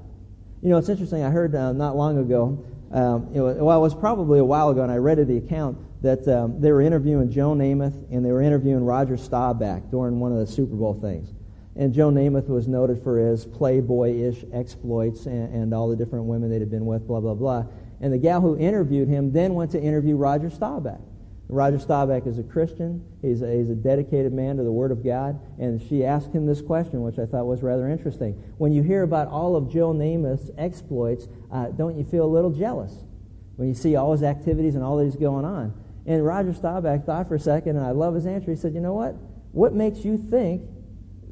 [0.62, 1.22] You know, it's interesting.
[1.22, 4.70] I heard uh, not long ago, um, it was, well, it was probably a while
[4.70, 8.32] ago, and I read the account that um, they were interviewing Joe Namath and they
[8.32, 11.34] were interviewing Roger Staubach during one of the Super Bowl things.
[11.76, 16.50] And Joe Namath was noted for his playboy-ish exploits and, and all the different women
[16.50, 17.66] that he'd been with, blah, blah, blah.
[18.00, 21.00] And the gal who interviewed him then went to interview Roger Staubach.
[21.48, 23.04] Roger Staubach is a Christian.
[23.20, 25.38] He's a, he's a dedicated man to the Word of God.
[25.58, 28.32] And she asked him this question, which I thought was rather interesting.
[28.58, 32.50] When you hear about all of Joe Namath's exploits, uh, don't you feel a little
[32.50, 32.94] jealous
[33.56, 35.74] when you see all his activities and all that he's going on?
[36.06, 38.50] And Roger Staubach thought for a second, and I love his answer.
[38.50, 39.16] He said, You know what?
[39.52, 40.62] What makes you think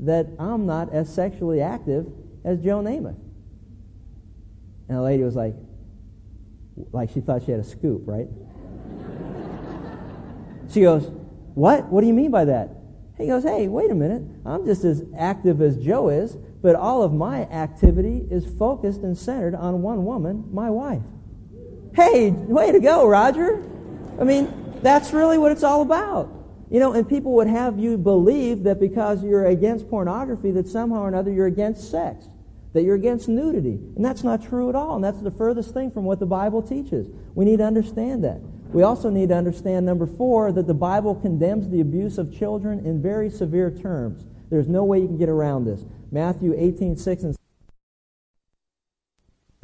[0.00, 2.06] that I'm not as sexually active
[2.44, 3.16] as Joe Namath.
[4.88, 5.54] And the lady was like,
[6.92, 8.28] like she thought she had a scoop, right?
[10.70, 11.10] she goes,
[11.54, 11.84] What?
[11.86, 12.70] What do you mean by that?
[13.16, 14.22] He goes, Hey, wait a minute.
[14.46, 19.16] I'm just as active as Joe is, but all of my activity is focused and
[19.16, 21.02] centered on one woman, my wife.
[21.94, 23.62] Hey, way to go, Roger.
[24.20, 26.32] I mean, that's really what it's all about.
[26.70, 31.02] You know, and people would have you believe that because you're against pornography, that somehow
[31.02, 32.28] or another you're against sex,
[32.72, 33.78] that you're against nudity.
[33.96, 34.94] And that's not true at all.
[34.96, 37.08] And that's the furthest thing from what the Bible teaches.
[37.34, 38.40] We need to understand that.
[38.72, 42.84] We also need to understand, number four, that the Bible condemns the abuse of children
[42.84, 44.24] in very severe terms.
[44.50, 45.80] There's no way you can get around this.
[46.10, 47.36] Matthew 18, 6 and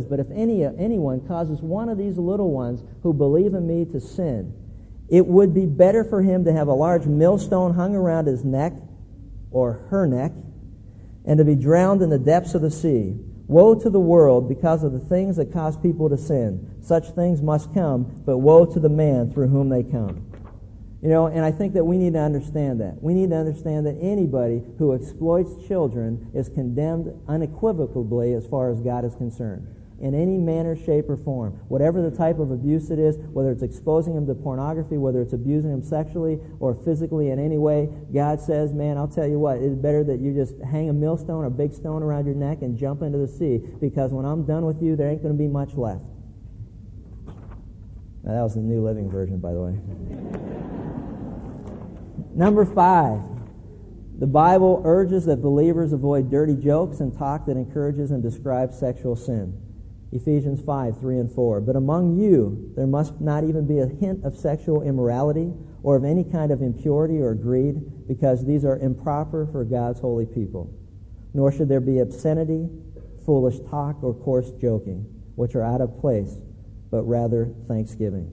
[0.09, 4.01] but if any, anyone causes one of these little ones who believe in me to
[4.01, 4.53] sin,
[5.09, 8.73] it would be better for him to have a large millstone hung around his neck
[9.51, 10.33] or her neck
[11.25, 13.15] and to be drowned in the depths of the sea.
[13.47, 16.77] Woe to the world because of the things that cause people to sin.
[16.81, 20.27] Such things must come, but woe to the man through whom they come.
[21.03, 23.03] You know, and I think that we need to understand that.
[23.03, 28.81] We need to understand that anybody who exploits children is condemned unequivocally as far as
[28.81, 29.67] God is concerned
[30.05, 31.59] in any manner, shape, or form.
[31.69, 35.33] Whatever the type of abuse it is, whether it's exposing them to pornography, whether it's
[35.33, 39.57] abusing them sexually or physically in any way, God says, man, I'll tell you what,
[39.57, 42.61] it's better that you just hang a millstone or a big stone around your neck
[42.61, 45.39] and jump into the sea because when I'm done with you, there ain't going to
[45.39, 46.05] be much left.
[48.25, 49.73] Now, that was the New Living Version, by the way.
[52.35, 53.23] Number five.
[54.17, 59.17] The Bible urges that believers avoid dirty jokes and talk that encourages and describes sexual
[59.17, 59.61] sin.
[60.15, 61.61] Ephesians 5, 3 and 4.
[61.61, 66.05] But among you there must not even be a hint of sexual immorality or of
[66.05, 70.73] any kind of impurity or greed, because these are improper for God's holy people.
[71.35, 72.69] Nor should there be obscenity,
[73.27, 76.39] foolish talk, or coarse joking, which are out of place,
[76.91, 78.31] but rather thanksgiving.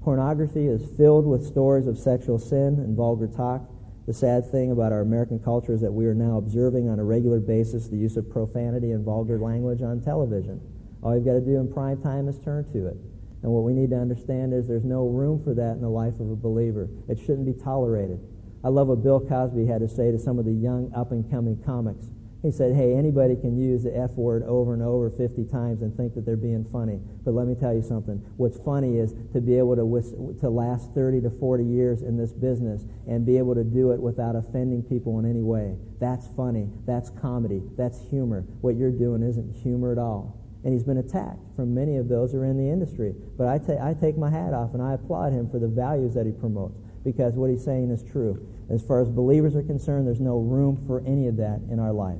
[0.00, 3.68] Pornography is filled with stories of sexual sin and vulgar talk.
[4.06, 7.04] The sad thing about our American culture is that we are now observing on a
[7.04, 10.60] regular basis the use of profanity and vulgar language on television.
[11.04, 12.96] All you've got to do in prime time is turn to it.
[13.42, 16.14] And what we need to understand is there's no room for that in the life
[16.18, 16.88] of a believer.
[17.08, 18.18] It shouldn't be tolerated.
[18.64, 21.30] I love what Bill Cosby had to say to some of the young up and
[21.30, 22.06] coming comics.
[22.42, 25.94] He said, hey, anybody can use the F word over and over 50 times and
[25.94, 27.00] think that they're being funny.
[27.22, 28.16] But let me tell you something.
[28.38, 32.32] What's funny is to be able to, to last 30 to 40 years in this
[32.32, 35.76] business and be able to do it without offending people in any way.
[36.00, 36.70] That's funny.
[36.86, 37.62] That's comedy.
[37.76, 38.46] That's humor.
[38.62, 42.32] What you're doing isn't humor at all and he's been attacked from many of those
[42.32, 43.14] who are in the industry.
[43.36, 46.14] But I, ta- I take my hat off and I applaud him for the values
[46.14, 48.46] that he promotes because what he's saying is true.
[48.70, 51.92] As far as believers are concerned, there's no room for any of that in our
[51.92, 52.18] life.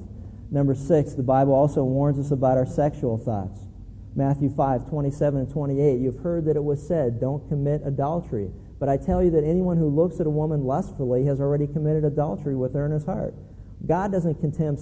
[0.51, 3.61] Number six, the Bible also warns us about our sexual thoughts.
[4.15, 6.01] Matthew 5, 27 and 28.
[6.01, 8.51] You've heard that it was said, don't commit adultery.
[8.79, 12.05] But I tell you that anyone who looks at a woman lustfully has already committed
[12.05, 13.35] adultery with her in his heart.
[13.87, 14.77] God doesn't condemn,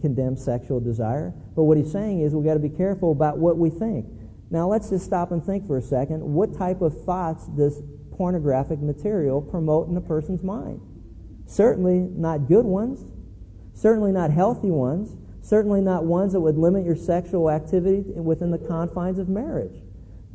[0.00, 3.58] condemn sexual desire, but what he's saying is we've got to be careful about what
[3.58, 4.06] we think.
[4.50, 6.22] Now, let's just stop and think for a second.
[6.22, 10.80] What type of thoughts does pornographic material promote in a person's mind?
[11.46, 13.04] Certainly not good ones,
[13.74, 18.58] certainly not healthy ones, certainly not ones that would limit your sexual activity within the
[18.58, 19.81] confines of marriage.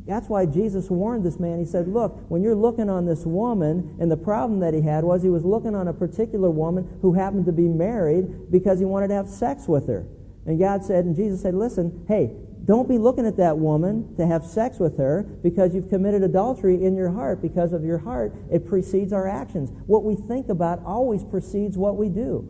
[0.08, 1.58] That's why Jesus warned this man.
[1.58, 5.04] He said, Look, when you're looking on this woman, and the problem that he had
[5.04, 8.86] was he was looking on a particular woman who happened to be married because he
[8.86, 10.06] wanted to have sex with her.
[10.46, 14.26] And God said, and Jesus said, Listen, hey, don't be looking at that woman to
[14.26, 17.42] have sex with her because you've committed adultery in your heart.
[17.42, 19.70] Because of your heart, it precedes our actions.
[19.86, 22.48] What we think about always precedes what we do.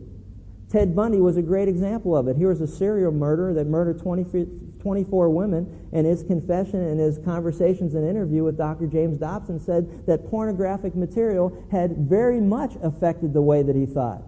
[0.71, 2.37] Ted Bundy was a great example of it.
[2.37, 4.47] He was a serial murderer that murdered 20,
[4.81, 8.87] 24 women, and his confession and his conversations and interview with Dr.
[8.87, 14.23] James Dobson said that pornographic material had very much affected the way that he thought.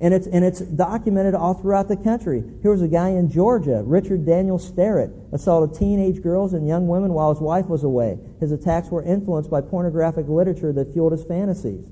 [0.00, 2.42] And it's, and it's documented all throughout the country.
[2.62, 7.12] Here was a guy in Georgia, Richard Daniel Starrett, assaulted teenage girls and young women
[7.12, 8.18] while his wife was away.
[8.40, 11.84] His attacks were influenced by pornographic literature that fueled his fantasies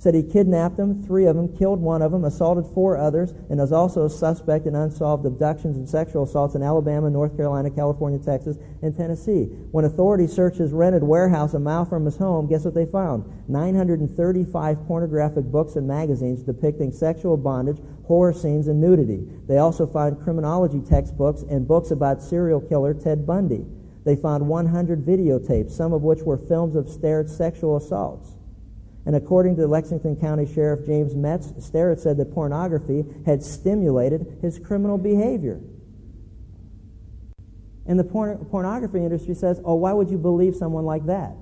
[0.00, 3.60] said he kidnapped them, three of them, killed one of them, assaulted four others, and
[3.60, 8.16] is also a suspect in unsolved abductions and sexual assaults in Alabama, North Carolina, California,
[8.20, 9.46] Texas, and Tennessee.
[9.72, 13.24] When authorities searched his rented warehouse a mile from his home, guess what they found?
[13.48, 19.26] 935 pornographic books and magazines depicting sexual bondage, horror scenes, and nudity.
[19.48, 23.66] They also found criminology textbooks and books about serial killer Ted Bundy.
[24.04, 28.37] They found 100 videotapes, some of which were films of Starrett's sexual assaults.
[29.08, 34.58] And according to Lexington County Sheriff James Metts, Starrett said that pornography had stimulated his
[34.58, 35.58] criminal behavior.
[37.86, 41.32] And the porn- pornography industry says, oh, why would you believe someone like that?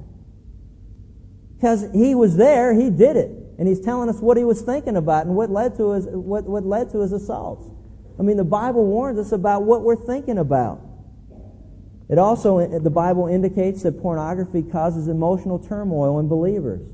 [1.57, 3.33] Because he was there, he did it.
[3.59, 6.45] And he's telling us what he was thinking about and what led to his, what,
[6.45, 7.69] what led to his assaults.
[8.17, 10.83] I mean, the Bible warns us about what we're thinking about.
[12.09, 16.93] It also, the Bible indicates that pornography causes emotional turmoil in believers.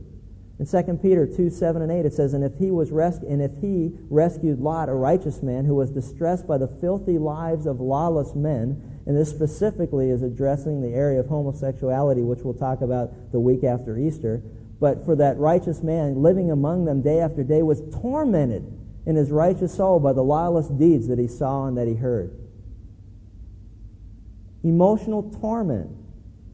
[0.59, 3.43] In 2 Peter 2, 7 and 8, it says, And if he was res- and
[3.43, 7.81] if he rescued Lot, a righteous man, who was distressed by the filthy lives of
[7.81, 13.33] lawless men, and this specifically is addressing the area of homosexuality, which we'll talk about
[13.33, 14.43] the week after Easter.
[14.79, 18.65] But for that righteous man, living among them day after day, was tormented
[19.07, 22.39] in his righteous soul by the lawless deeds that he saw and that he heard.
[24.63, 25.91] Emotional torment.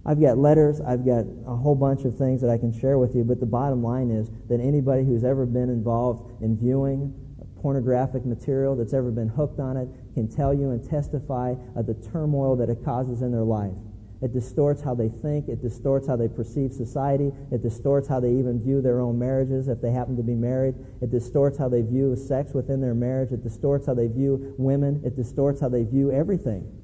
[0.09, 3.15] I've got letters, I've got a whole bunch of things that I can share with
[3.15, 7.13] you, but the bottom line is that anybody who's ever been involved in viewing
[7.61, 11.93] pornographic material, that's ever been hooked on it, can tell you and testify of the
[12.11, 13.75] turmoil that it causes in their life.
[14.23, 15.47] It distorts how they think.
[15.47, 17.31] It distorts how they perceive society.
[17.53, 20.75] It distorts how they even view their own marriages if they happen to be married.
[21.03, 23.31] It distorts how they view sex within their marriage.
[23.33, 25.03] It distorts how they view women.
[25.05, 26.78] It distorts how they view everything.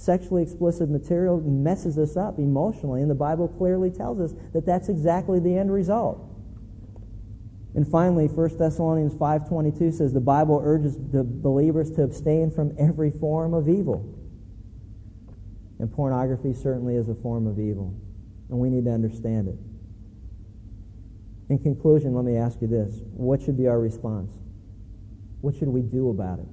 [0.00, 4.88] Sexually explicit material messes us up emotionally, and the Bible clearly tells us that that's
[4.88, 6.26] exactly the end result.
[7.74, 13.10] And finally, 1 Thessalonians 5.22 says the Bible urges the believers to abstain from every
[13.10, 14.02] form of evil.
[15.78, 17.94] And pornography certainly is a form of evil,
[18.48, 19.58] and we need to understand it.
[21.50, 23.02] In conclusion, let me ask you this.
[23.12, 24.32] What should be our response?
[25.42, 26.48] What should we do about it?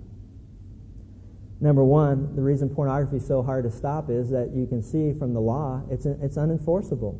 [1.59, 5.13] Number one, the reason pornography is so hard to stop is that you can see
[5.17, 7.19] from the law it's, it's unenforceable.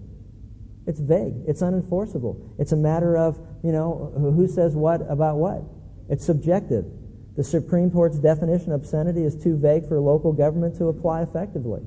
[0.86, 1.34] It's vague.
[1.48, 2.38] It's unenforceable.
[2.60, 5.64] It's a matter of, you know, who says what about what.
[6.10, 6.86] It's subjective.
[7.36, 11.82] The Supreme Court's definition of obscenity is too vague for local government to apply effectively.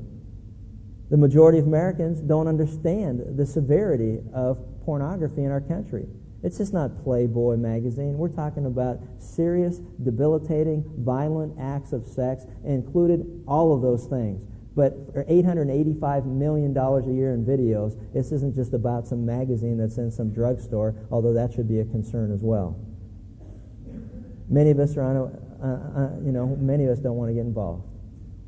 [1.10, 6.06] The majority of Americans don't understand the severity of pornography in our country.
[6.42, 8.16] It's just not Playboy magazine.
[8.16, 14.40] We're talking about serious, debilitating, violent acts of sex, included all of those things.
[14.74, 19.98] But for $885 million a year in videos, this isn't just about some magazine that's
[19.98, 22.78] in some drugstore, although that should be a concern as well.
[24.48, 25.24] Many of us are on a,
[25.62, 27.84] uh, uh, you know, many of us don't want to get involved.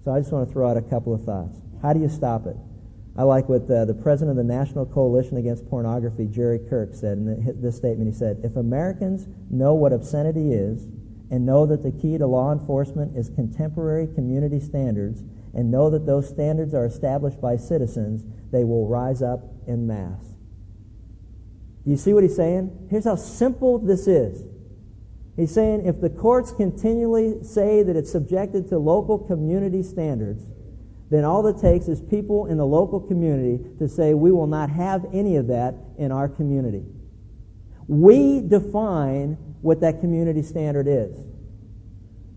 [0.04, 1.58] So I just want to throw out a couple of thoughts.
[1.82, 2.56] How do you stop it?
[3.14, 7.18] I like what uh, the president of the National Coalition Against Pornography, Jerry Kirk, said
[7.18, 8.10] in this statement.
[8.10, 10.84] He said, If Americans know what obscenity is
[11.30, 15.22] and know that the key to law enforcement is contemporary community standards
[15.54, 20.22] and know that those standards are established by citizens, they will rise up in mass.
[21.84, 22.88] Do you see what he's saying?
[22.90, 24.42] Here's how simple this is.
[25.36, 30.44] He's saying if the courts continually say that it's subjected to local community standards,
[31.12, 34.70] then all it takes is people in the local community to say, we will not
[34.70, 36.84] have any of that in our community.
[37.86, 41.14] We define what that community standard is.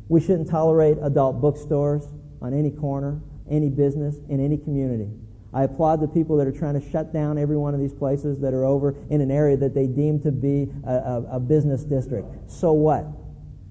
[0.10, 2.04] We shouldn't tolerate adult bookstores
[2.42, 5.10] on any corner, any business, in any community.
[5.54, 8.42] I applaud the people that are trying to shut down every one of these places
[8.42, 11.86] that are over in an area that they deem to be a, a, a business
[11.86, 12.52] district.
[12.52, 13.06] So what?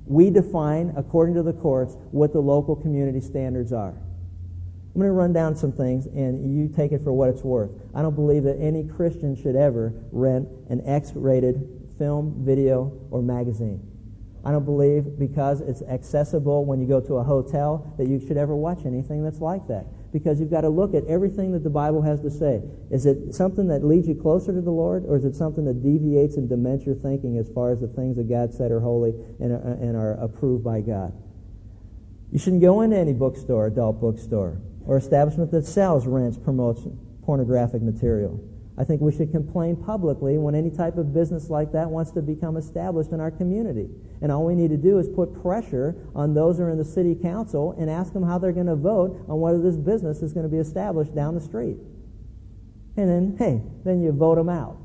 [0.07, 3.95] We define, according to the courts, what the local community standards are.
[4.95, 7.72] I'm going to run down some things, and you take it for what it's worth.
[7.97, 13.82] I don't believe that any Christian should ever rent an X-rated film, video, or magazine.
[14.45, 18.36] I don't believe because it's accessible when you go to a hotel that you should
[18.36, 19.86] ever watch anything that's like that.
[20.12, 22.62] Because you've got to look at everything that the Bible has to say.
[22.92, 25.82] Is it something that leads you closer to the Lord, or is it something that
[25.82, 29.12] deviates and dements your thinking as far as the things that God said are holy
[29.40, 31.12] and are, and are approved by God?
[32.35, 36.82] You shouldn't go into any bookstore, adult bookstore or establishment that sells, rents, promotes
[37.22, 38.43] pornographic material.
[38.76, 42.22] I think we should complain publicly when any type of business like that wants to
[42.22, 43.89] become established in our community.
[44.20, 46.85] And all we need to do is put pressure on those who are in the
[46.85, 50.32] city council and ask them how they're going to vote on whether this business is
[50.32, 51.76] going to be established down the street.
[52.97, 54.76] And then, hey, then you vote them out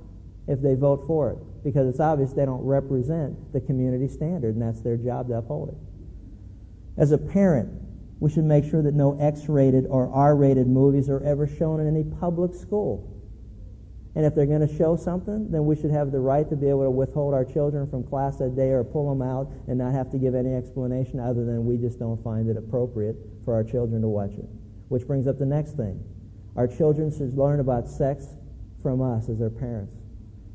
[0.47, 4.61] if they vote for it because it's obvious they don't represent the community standard and
[4.61, 5.88] that's their job to uphold it.
[6.99, 7.69] As a parent,
[8.19, 12.03] we should make sure that no X-rated or R-rated movies are ever shown in any
[12.03, 13.15] public school.
[14.15, 16.67] And if they're going to show something, then we should have the right to be
[16.67, 19.93] able to withhold our children from class that day or pull them out and not
[19.93, 23.63] have to give any explanation other than we just don't find it appropriate for our
[23.63, 24.49] children to watch it.
[24.89, 26.03] Which brings up the next thing.
[26.57, 28.25] Our children should learn about sex
[28.83, 29.95] from us as their parents.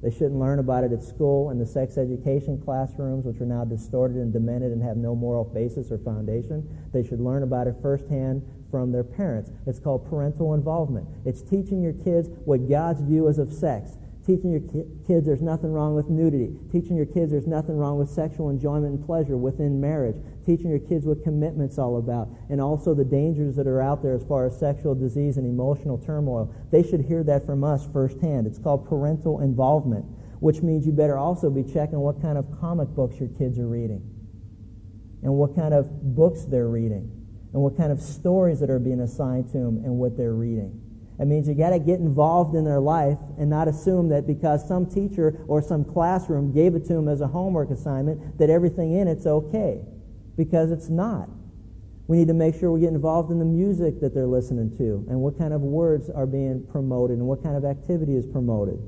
[0.04, 3.64] They shouldn't learn about it at school in the sex education classrooms, which are now
[3.64, 6.68] distorted and demented and have no moral basis or foundation.
[6.92, 9.50] They should learn about it firsthand from their parents.
[9.66, 11.08] It's called parental involvement.
[11.24, 13.96] It's teaching your kids what God's view is of sex.
[14.26, 16.56] Teaching your ki- kids there's nothing wrong with nudity.
[16.72, 20.16] Teaching your kids there's nothing wrong with sexual enjoyment and pleasure within marriage.
[20.46, 22.28] Teaching your kids what commitment's all about.
[22.48, 25.98] And also the dangers that are out there as far as sexual disease and emotional
[25.98, 26.54] turmoil.
[26.70, 28.46] They should hear that from us firsthand.
[28.46, 30.06] It's called parental involvement,
[30.40, 33.68] which means you better also be checking what kind of comic books your kids are
[33.68, 34.00] reading.
[35.22, 37.10] And what kind of books they're reading.
[37.52, 40.80] And what kind of stories that are being assigned to them and what they're reading.
[41.18, 44.66] It means you got to get involved in their life and not assume that because
[44.66, 48.94] some teacher or some classroom gave it to them as a homework assignment that everything
[48.94, 49.80] in it's okay
[50.36, 51.28] because it's not.
[52.08, 55.06] We need to make sure we get involved in the music that they're listening to
[55.08, 58.78] and what kind of words are being promoted and what kind of activity is promoted.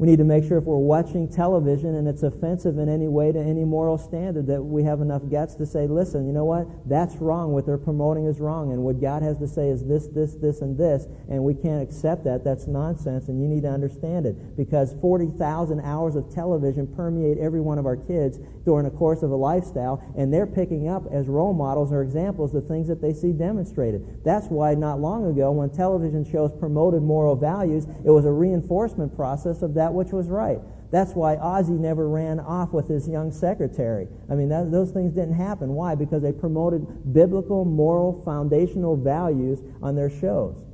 [0.00, 3.32] We need to make sure if we're watching television and it's offensive in any way
[3.32, 6.66] to any moral standard that we have enough guts to say, listen, you know what?
[6.88, 7.52] That's wrong.
[7.52, 8.72] What they're promoting is wrong.
[8.72, 11.06] And what God has to say is this, this, this, and this.
[11.28, 12.44] And we can't accept that.
[12.44, 13.28] That's nonsense.
[13.28, 14.56] And you need to understand it.
[14.56, 19.32] Because 40,000 hours of television permeate every one of our kids during the course of
[19.32, 20.02] a lifestyle.
[20.16, 24.24] And they're picking up as role models or examples the things that they see demonstrated.
[24.24, 29.14] That's why not long ago when television shows promoted moral values, it was a reinforcement
[29.14, 30.60] process of that which was right.
[30.90, 34.08] That's why Ozzie never ran off with his young secretary.
[34.28, 35.72] I mean, that, those things didn't happen.
[35.72, 35.94] Why?
[35.94, 40.64] Because they promoted biblical, moral, foundational values on their shows.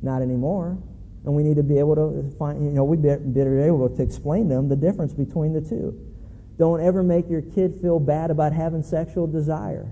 [0.00, 0.78] Not anymore.
[1.24, 4.02] And we need to be able to find, you know, we be, be able to
[4.02, 6.00] explain them the difference between the two.
[6.58, 9.90] Don't ever make your kid feel bad about having sexual desire.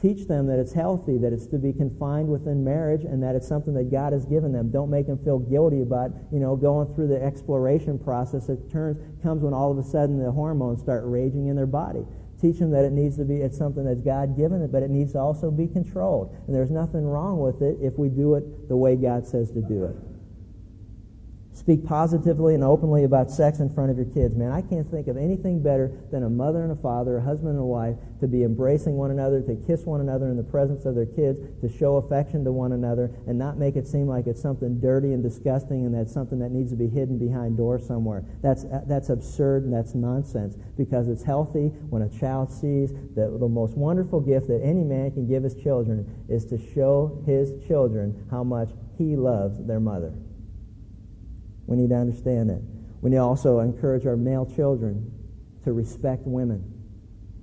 [0.00, 3.46] Teach them that it's healthy, that it's to be confined within marriage, and that it's
[3.46, 4.70] something that God has given them.
[4.70, 8.48] Don't make them feel guilty about, you know, going through the exploration process.
[8.48, 12.06] It turns comes when all of a sudden the hormones start raging in their body.
[12.40, 15.12] Teach them that it needs to be, it's something that's God given, but it needs
[15.12, 16.34] to also be controlled.
[16.46, 19.60] And there's nothing wrong with it if we do it the way God says to
[19.60, 20.09] do it.
[21.60, 24.34] Speak positively and openly about sex in front of your kids.
[24.34, 27.50] Man, I can't think of anything better than a mother and a father, a husband
[27.50, 30.86] and a wife, to be embracing one another, to kiss one another in the presence
[30.86, 34.26] of their kids, to show affection to one another, and not make it seem like
[34.26, 37.86] it's something dirty and disgusting and that's something that needs to be hidden behind doors
[37.86, 38.24] somewhere.
[38.40, 43.48] That's, that's absurd and that's nonsense because it's healthy when a child sees that the
[43.48, 48.26] most wonderful gift that any man can give his children is to show his children
[48.30, 50.14] how much he loves their mother.
[51.70, 52.60] We need to understand that.
[53.00, 55.08] We need to also encourage our male children
[55.62, 56.64] to respect women,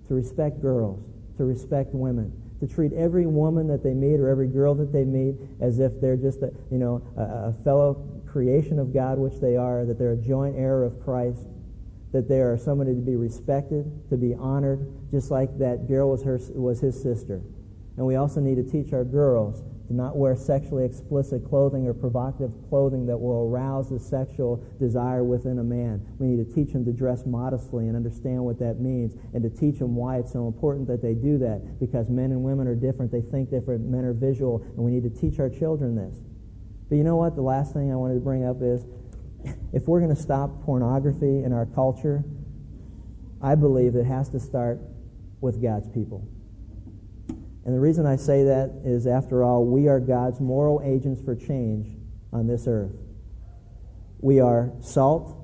[0.09, 1.01] to respect girls,
[1.37, 5.05] to respect women, to treat every woman that they meet or every girl that they
[5.05, 9.39] meet as if they're just a, you know, a, a fellow creation of God, which
[9.39, 11.45] they are, that they're a joint heir of Christ,
[12.11, 16.21] that they are somebody to be respected, to be honored, just like that girl was,
[16.23, 17.41] her, was his sister.
[17.95, 21.93] And we also need to teach our girls to not wear sexually explicit clothing or
[21.93, 26.05] provocative clothing that will arouse the sexual desire within a man.
[26.19, 29.49] We need to teach them to dress modestly and understand what that means and to
[29.49, 32.75] teach them why it's so important that they do that because men and women are
[32.75, 33.11] different.
[33.11, 33.85] They think different.
[33.85, 36.13] Men are visual, and we need to teach our children this.
[36.89, 37.35] But you know what?
[37.35, 38.85] The last thing I wanted to bring up is
[39.71, 42.23] if we're going to stop pornography in our culture,
[43.41, 44.79] I believe it has to start
[45.39, 46.27] with God's people.
[47.67, 51.35] And the reason I say that is, after all, we are God's moral agents for
[51.35, 51.97] change
[52.31, 52.95] on this earth.
[54.21, 55.35] We are salt,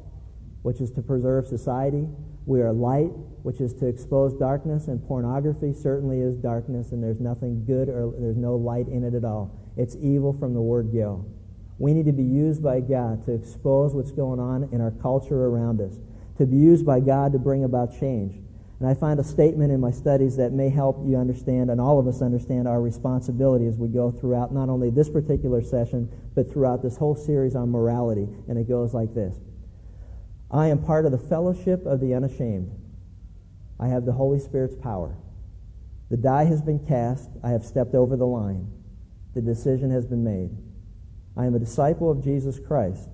[0.61, 2.07] which is to preserve society.
[2.45, 3.11] We are light,
[3.43, 8.13] which is to expose darkness, and pornography certainly is darkness, and there's nothing good or
[8.17, 9.59] there's no light in it at all.
[9.75, 11.25] It's evil from the word go.
[11.77, 15.47] We need to be used by God to expose what's going on in our culture
[15.47, 15.99] around us,
[16.37, 18.42] to be used by God to bring about change.
[18.79, 21.99] And I find a statement in my studies that may help you understand, and all
[21.99, 26.51] of us understand, our responsibility as we go throughout not only this particular session, but
[26.51, 28.27] throughout this whole series on morality.
[28.47, 29.37] And it goes like this
[30.51, 32.71] I am part of the fellowship of the unashamed.
[33.79, 35.15] I have the Holy Spirit's power.
[36.09, 37.29] The die has been cast.
[37.43, 38.67] I have stepped over the line.
[39.33, 40.51] The decision has been made.
[41.35, 43.09] I am a disciple of Jesus Christ.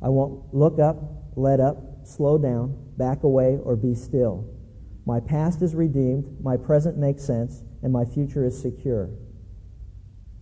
[0.00, 0.96] I won't look up,
[1.34, 4.48] let up, slow down, back away, or be still.
[5.10, 9.10] My past is redeemed, my present makes sense, and my future is secure.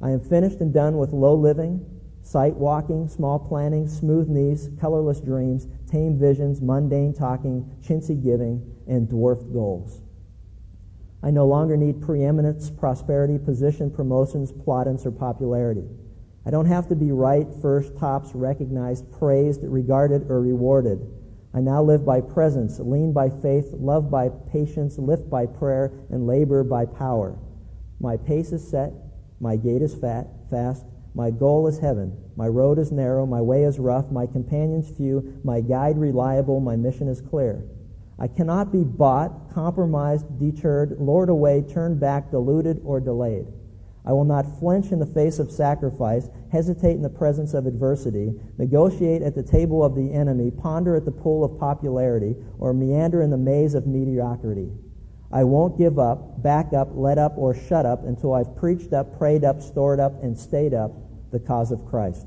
[0.03, 1.87] I am finished and done with low living,
[2.21, 9.09] sight walking, small planning, smooth knees, colorless dreams, tame visions, mundane talking, chintzy giving, and
[9.09, 10.03] dwarfed goals.
[11.23, 15.89] I no longer need preeminence, prosperity, position, promotions, plaudits, or popularity.
[16.45, 21.11] I don't have to be right, first, tops, recognized, praised, regarded, or rewarded.
[21.55, 26.27] I now live by presence, lean by faith, love by patience, lift by prayer, and
[26.27, 27.39] labor by power.
[28.01, 28.93] My pace is set,
[29.41, 30.85] my gait is fat, fast,
[31.15, 35.41] my goal is heaven, my road is narrow, my way is rough, my companions few,
[35.43, 37.65] my guide reliable, my mission is clear.
[38.19, 43.47] I cannot be bought, compromised, deterred, lured away, turned back, deluded, or delayed.
[44.09, 48.33] I will not flinch in the face of sacrifice, hesitate in the presence of adversity,
[48.57, 53.21] negotiate at the table of the enemy, ponder at the pool of popularity, or meander
[53.21, 54.73] in the maze of mediocrity.
[55.31, 59.19] I won't give up, back up, let up, or shut up until I've preached up,
[59.19, 60.91] prayed up, stored up, and stayed up
[61.31, 62.27] the cause of Christ.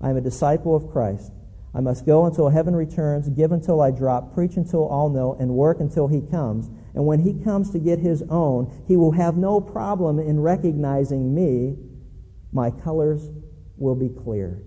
[0.00, 1.32] I am a disciple of Christ.
[1.72, 5.50] I must go until heaven returns, give until I drop, preach until all know, and
[5.50, 6.68] work until he comes.
[6.94, 11.32] And when he comes to get his own, he will have no problem in recognizing
[11.32, 11.76] me.
[12.52, 13.28] My colors
[13.76, 14.62] will be clear.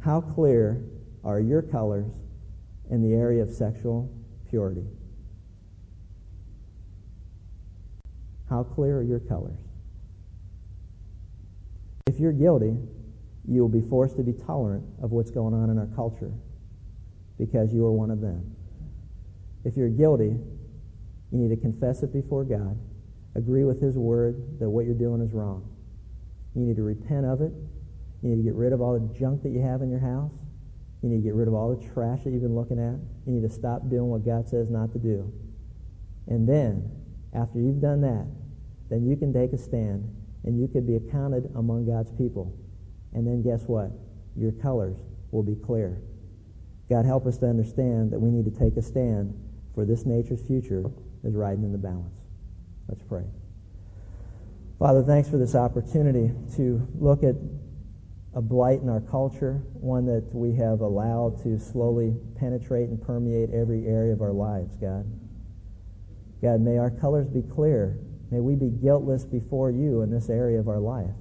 [0.00, 0.82] How clear
[1.22, 2.10] are your colors
[2.90, 4.10] in the area of sexual
[4.48, 4.86] purity?
[8.48, 9.58] How clear are your colors?
[12.06, 12.76] If you're guilty,
[13.46, 16.32] you will be forced to be tolerant of what's going on in our culture
[17.38, 18.54] because you are one of them.
[19.64, 20.36] If you're guilty,
[21.30, 22.78] you need to confess it before God,
[23.34, 25.68] agree with His word that what you're doing is wrong.
[26.54, 27.52] You need to repent of it.
[28.22, 30.32] You need to get rid of all the junk that you have in your house.
[31.02, 32.96] You need to get rid of all the trash that you've been looking at.
[33.26, 35.30] You need to stop doing what God says not to do.
[36.28, 36.90] And then,
[37.34, 38.26] after you've done that,
[38.88, 40.08] then you can take a stand
[40.44, 42.56] and you can be accounted among God's people.
[43.14, 43.90] And then guess what?
[44.36, 44.96] Your colors
[45.30, 46.00] will be clear.
[46.90, 49.32] God help us to understand that we need to take a stand
[49.74, 50.84] for this nature's future
[51.22, 52.14] is riding in the balance.
[52.88, 53.24] Let's pray.
[54.78, 57.36] Father, thanks for this opportunity to look at
[58.34, 63.50] a blight in our culture, one that we have allowed to slowly penetrate and permeate
[63.50, 65.06] every area of our lives, God.
[66.42, 67.96] God, may our colors be clear.
[68.30, 71.14] May we be guiltless before you in this area of our life.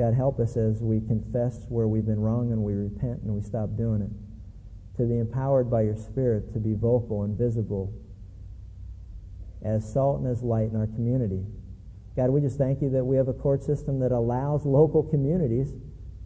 [0.00, 3.42] God, help us as we confess where we've been wrong and we repent and we
[3.42, 4.08] stop doing it.
[4.96, 7.92] To be empowered by your Spirit to be vocal and visible
[9.62, 11.44] as salt and as light in our community.
[12.16, 15.74] God, we just thank you that we have a court system that allows local communities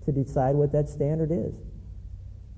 [0.04, 1.56] to decide what that standard is.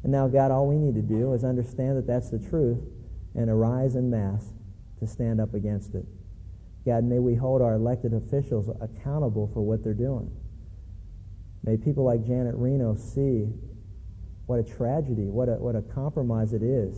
[0.03, 2.81] And now, God, all we need to do is understand that that's the truth
[3.35, 4.45] and arise in mass
[4.99, 6.05] to stand up against it.
[6.85, 10.31] God, may we hold our elected officials accountable for what they're doing.
[11.67, 13.49] May people like Janet Reno see
[14.47, 16.97] what a tragedy, what a, what a compromise it is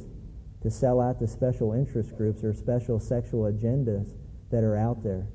[0.62, 4.06] to sell out to special interest groups or special sexual agendas
[4.50, 5.26] that are out there.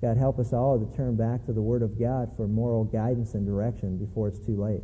[0.00, 3.34] God, help us all to turn back to the Word of God for moral guidance
[3.34, 4.82] and direction before it's too late.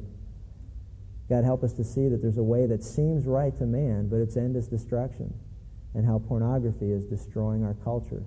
[1.28, 4.16] God, help us to see that there's a way that seems right to man, but
[4.16, 5.32] its end is destruction,
[5.94, 8.24] and how pornography is destroying our culture,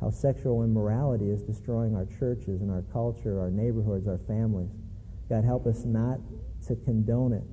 [0.00, 4.70] how sexual immorality is destroying our churches and our culture, our neighborhoods, our families.
[5.28, 6.18] God, help us not
[6.66, 7.44] to condone it,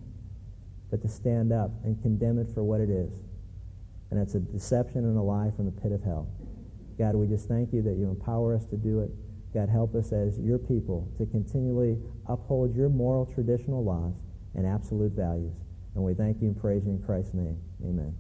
[0.90, 3.12] but to stand up and condemn it for what it is.
[4.10, 6.28] And it's a deception and a lie from the pit of hell.
[6.98, 9.10] God, we just thank you that you empower us to do it.
[9.54, 11.98] God, help us as your people to continually
[12.28, 14.14] uphold your moral traditional laws
[14.56, 15.56] and absolute values.
[15.96, 17.58] And we thank you and praise you in Christ's name.
[17.84, 18.16] Amen.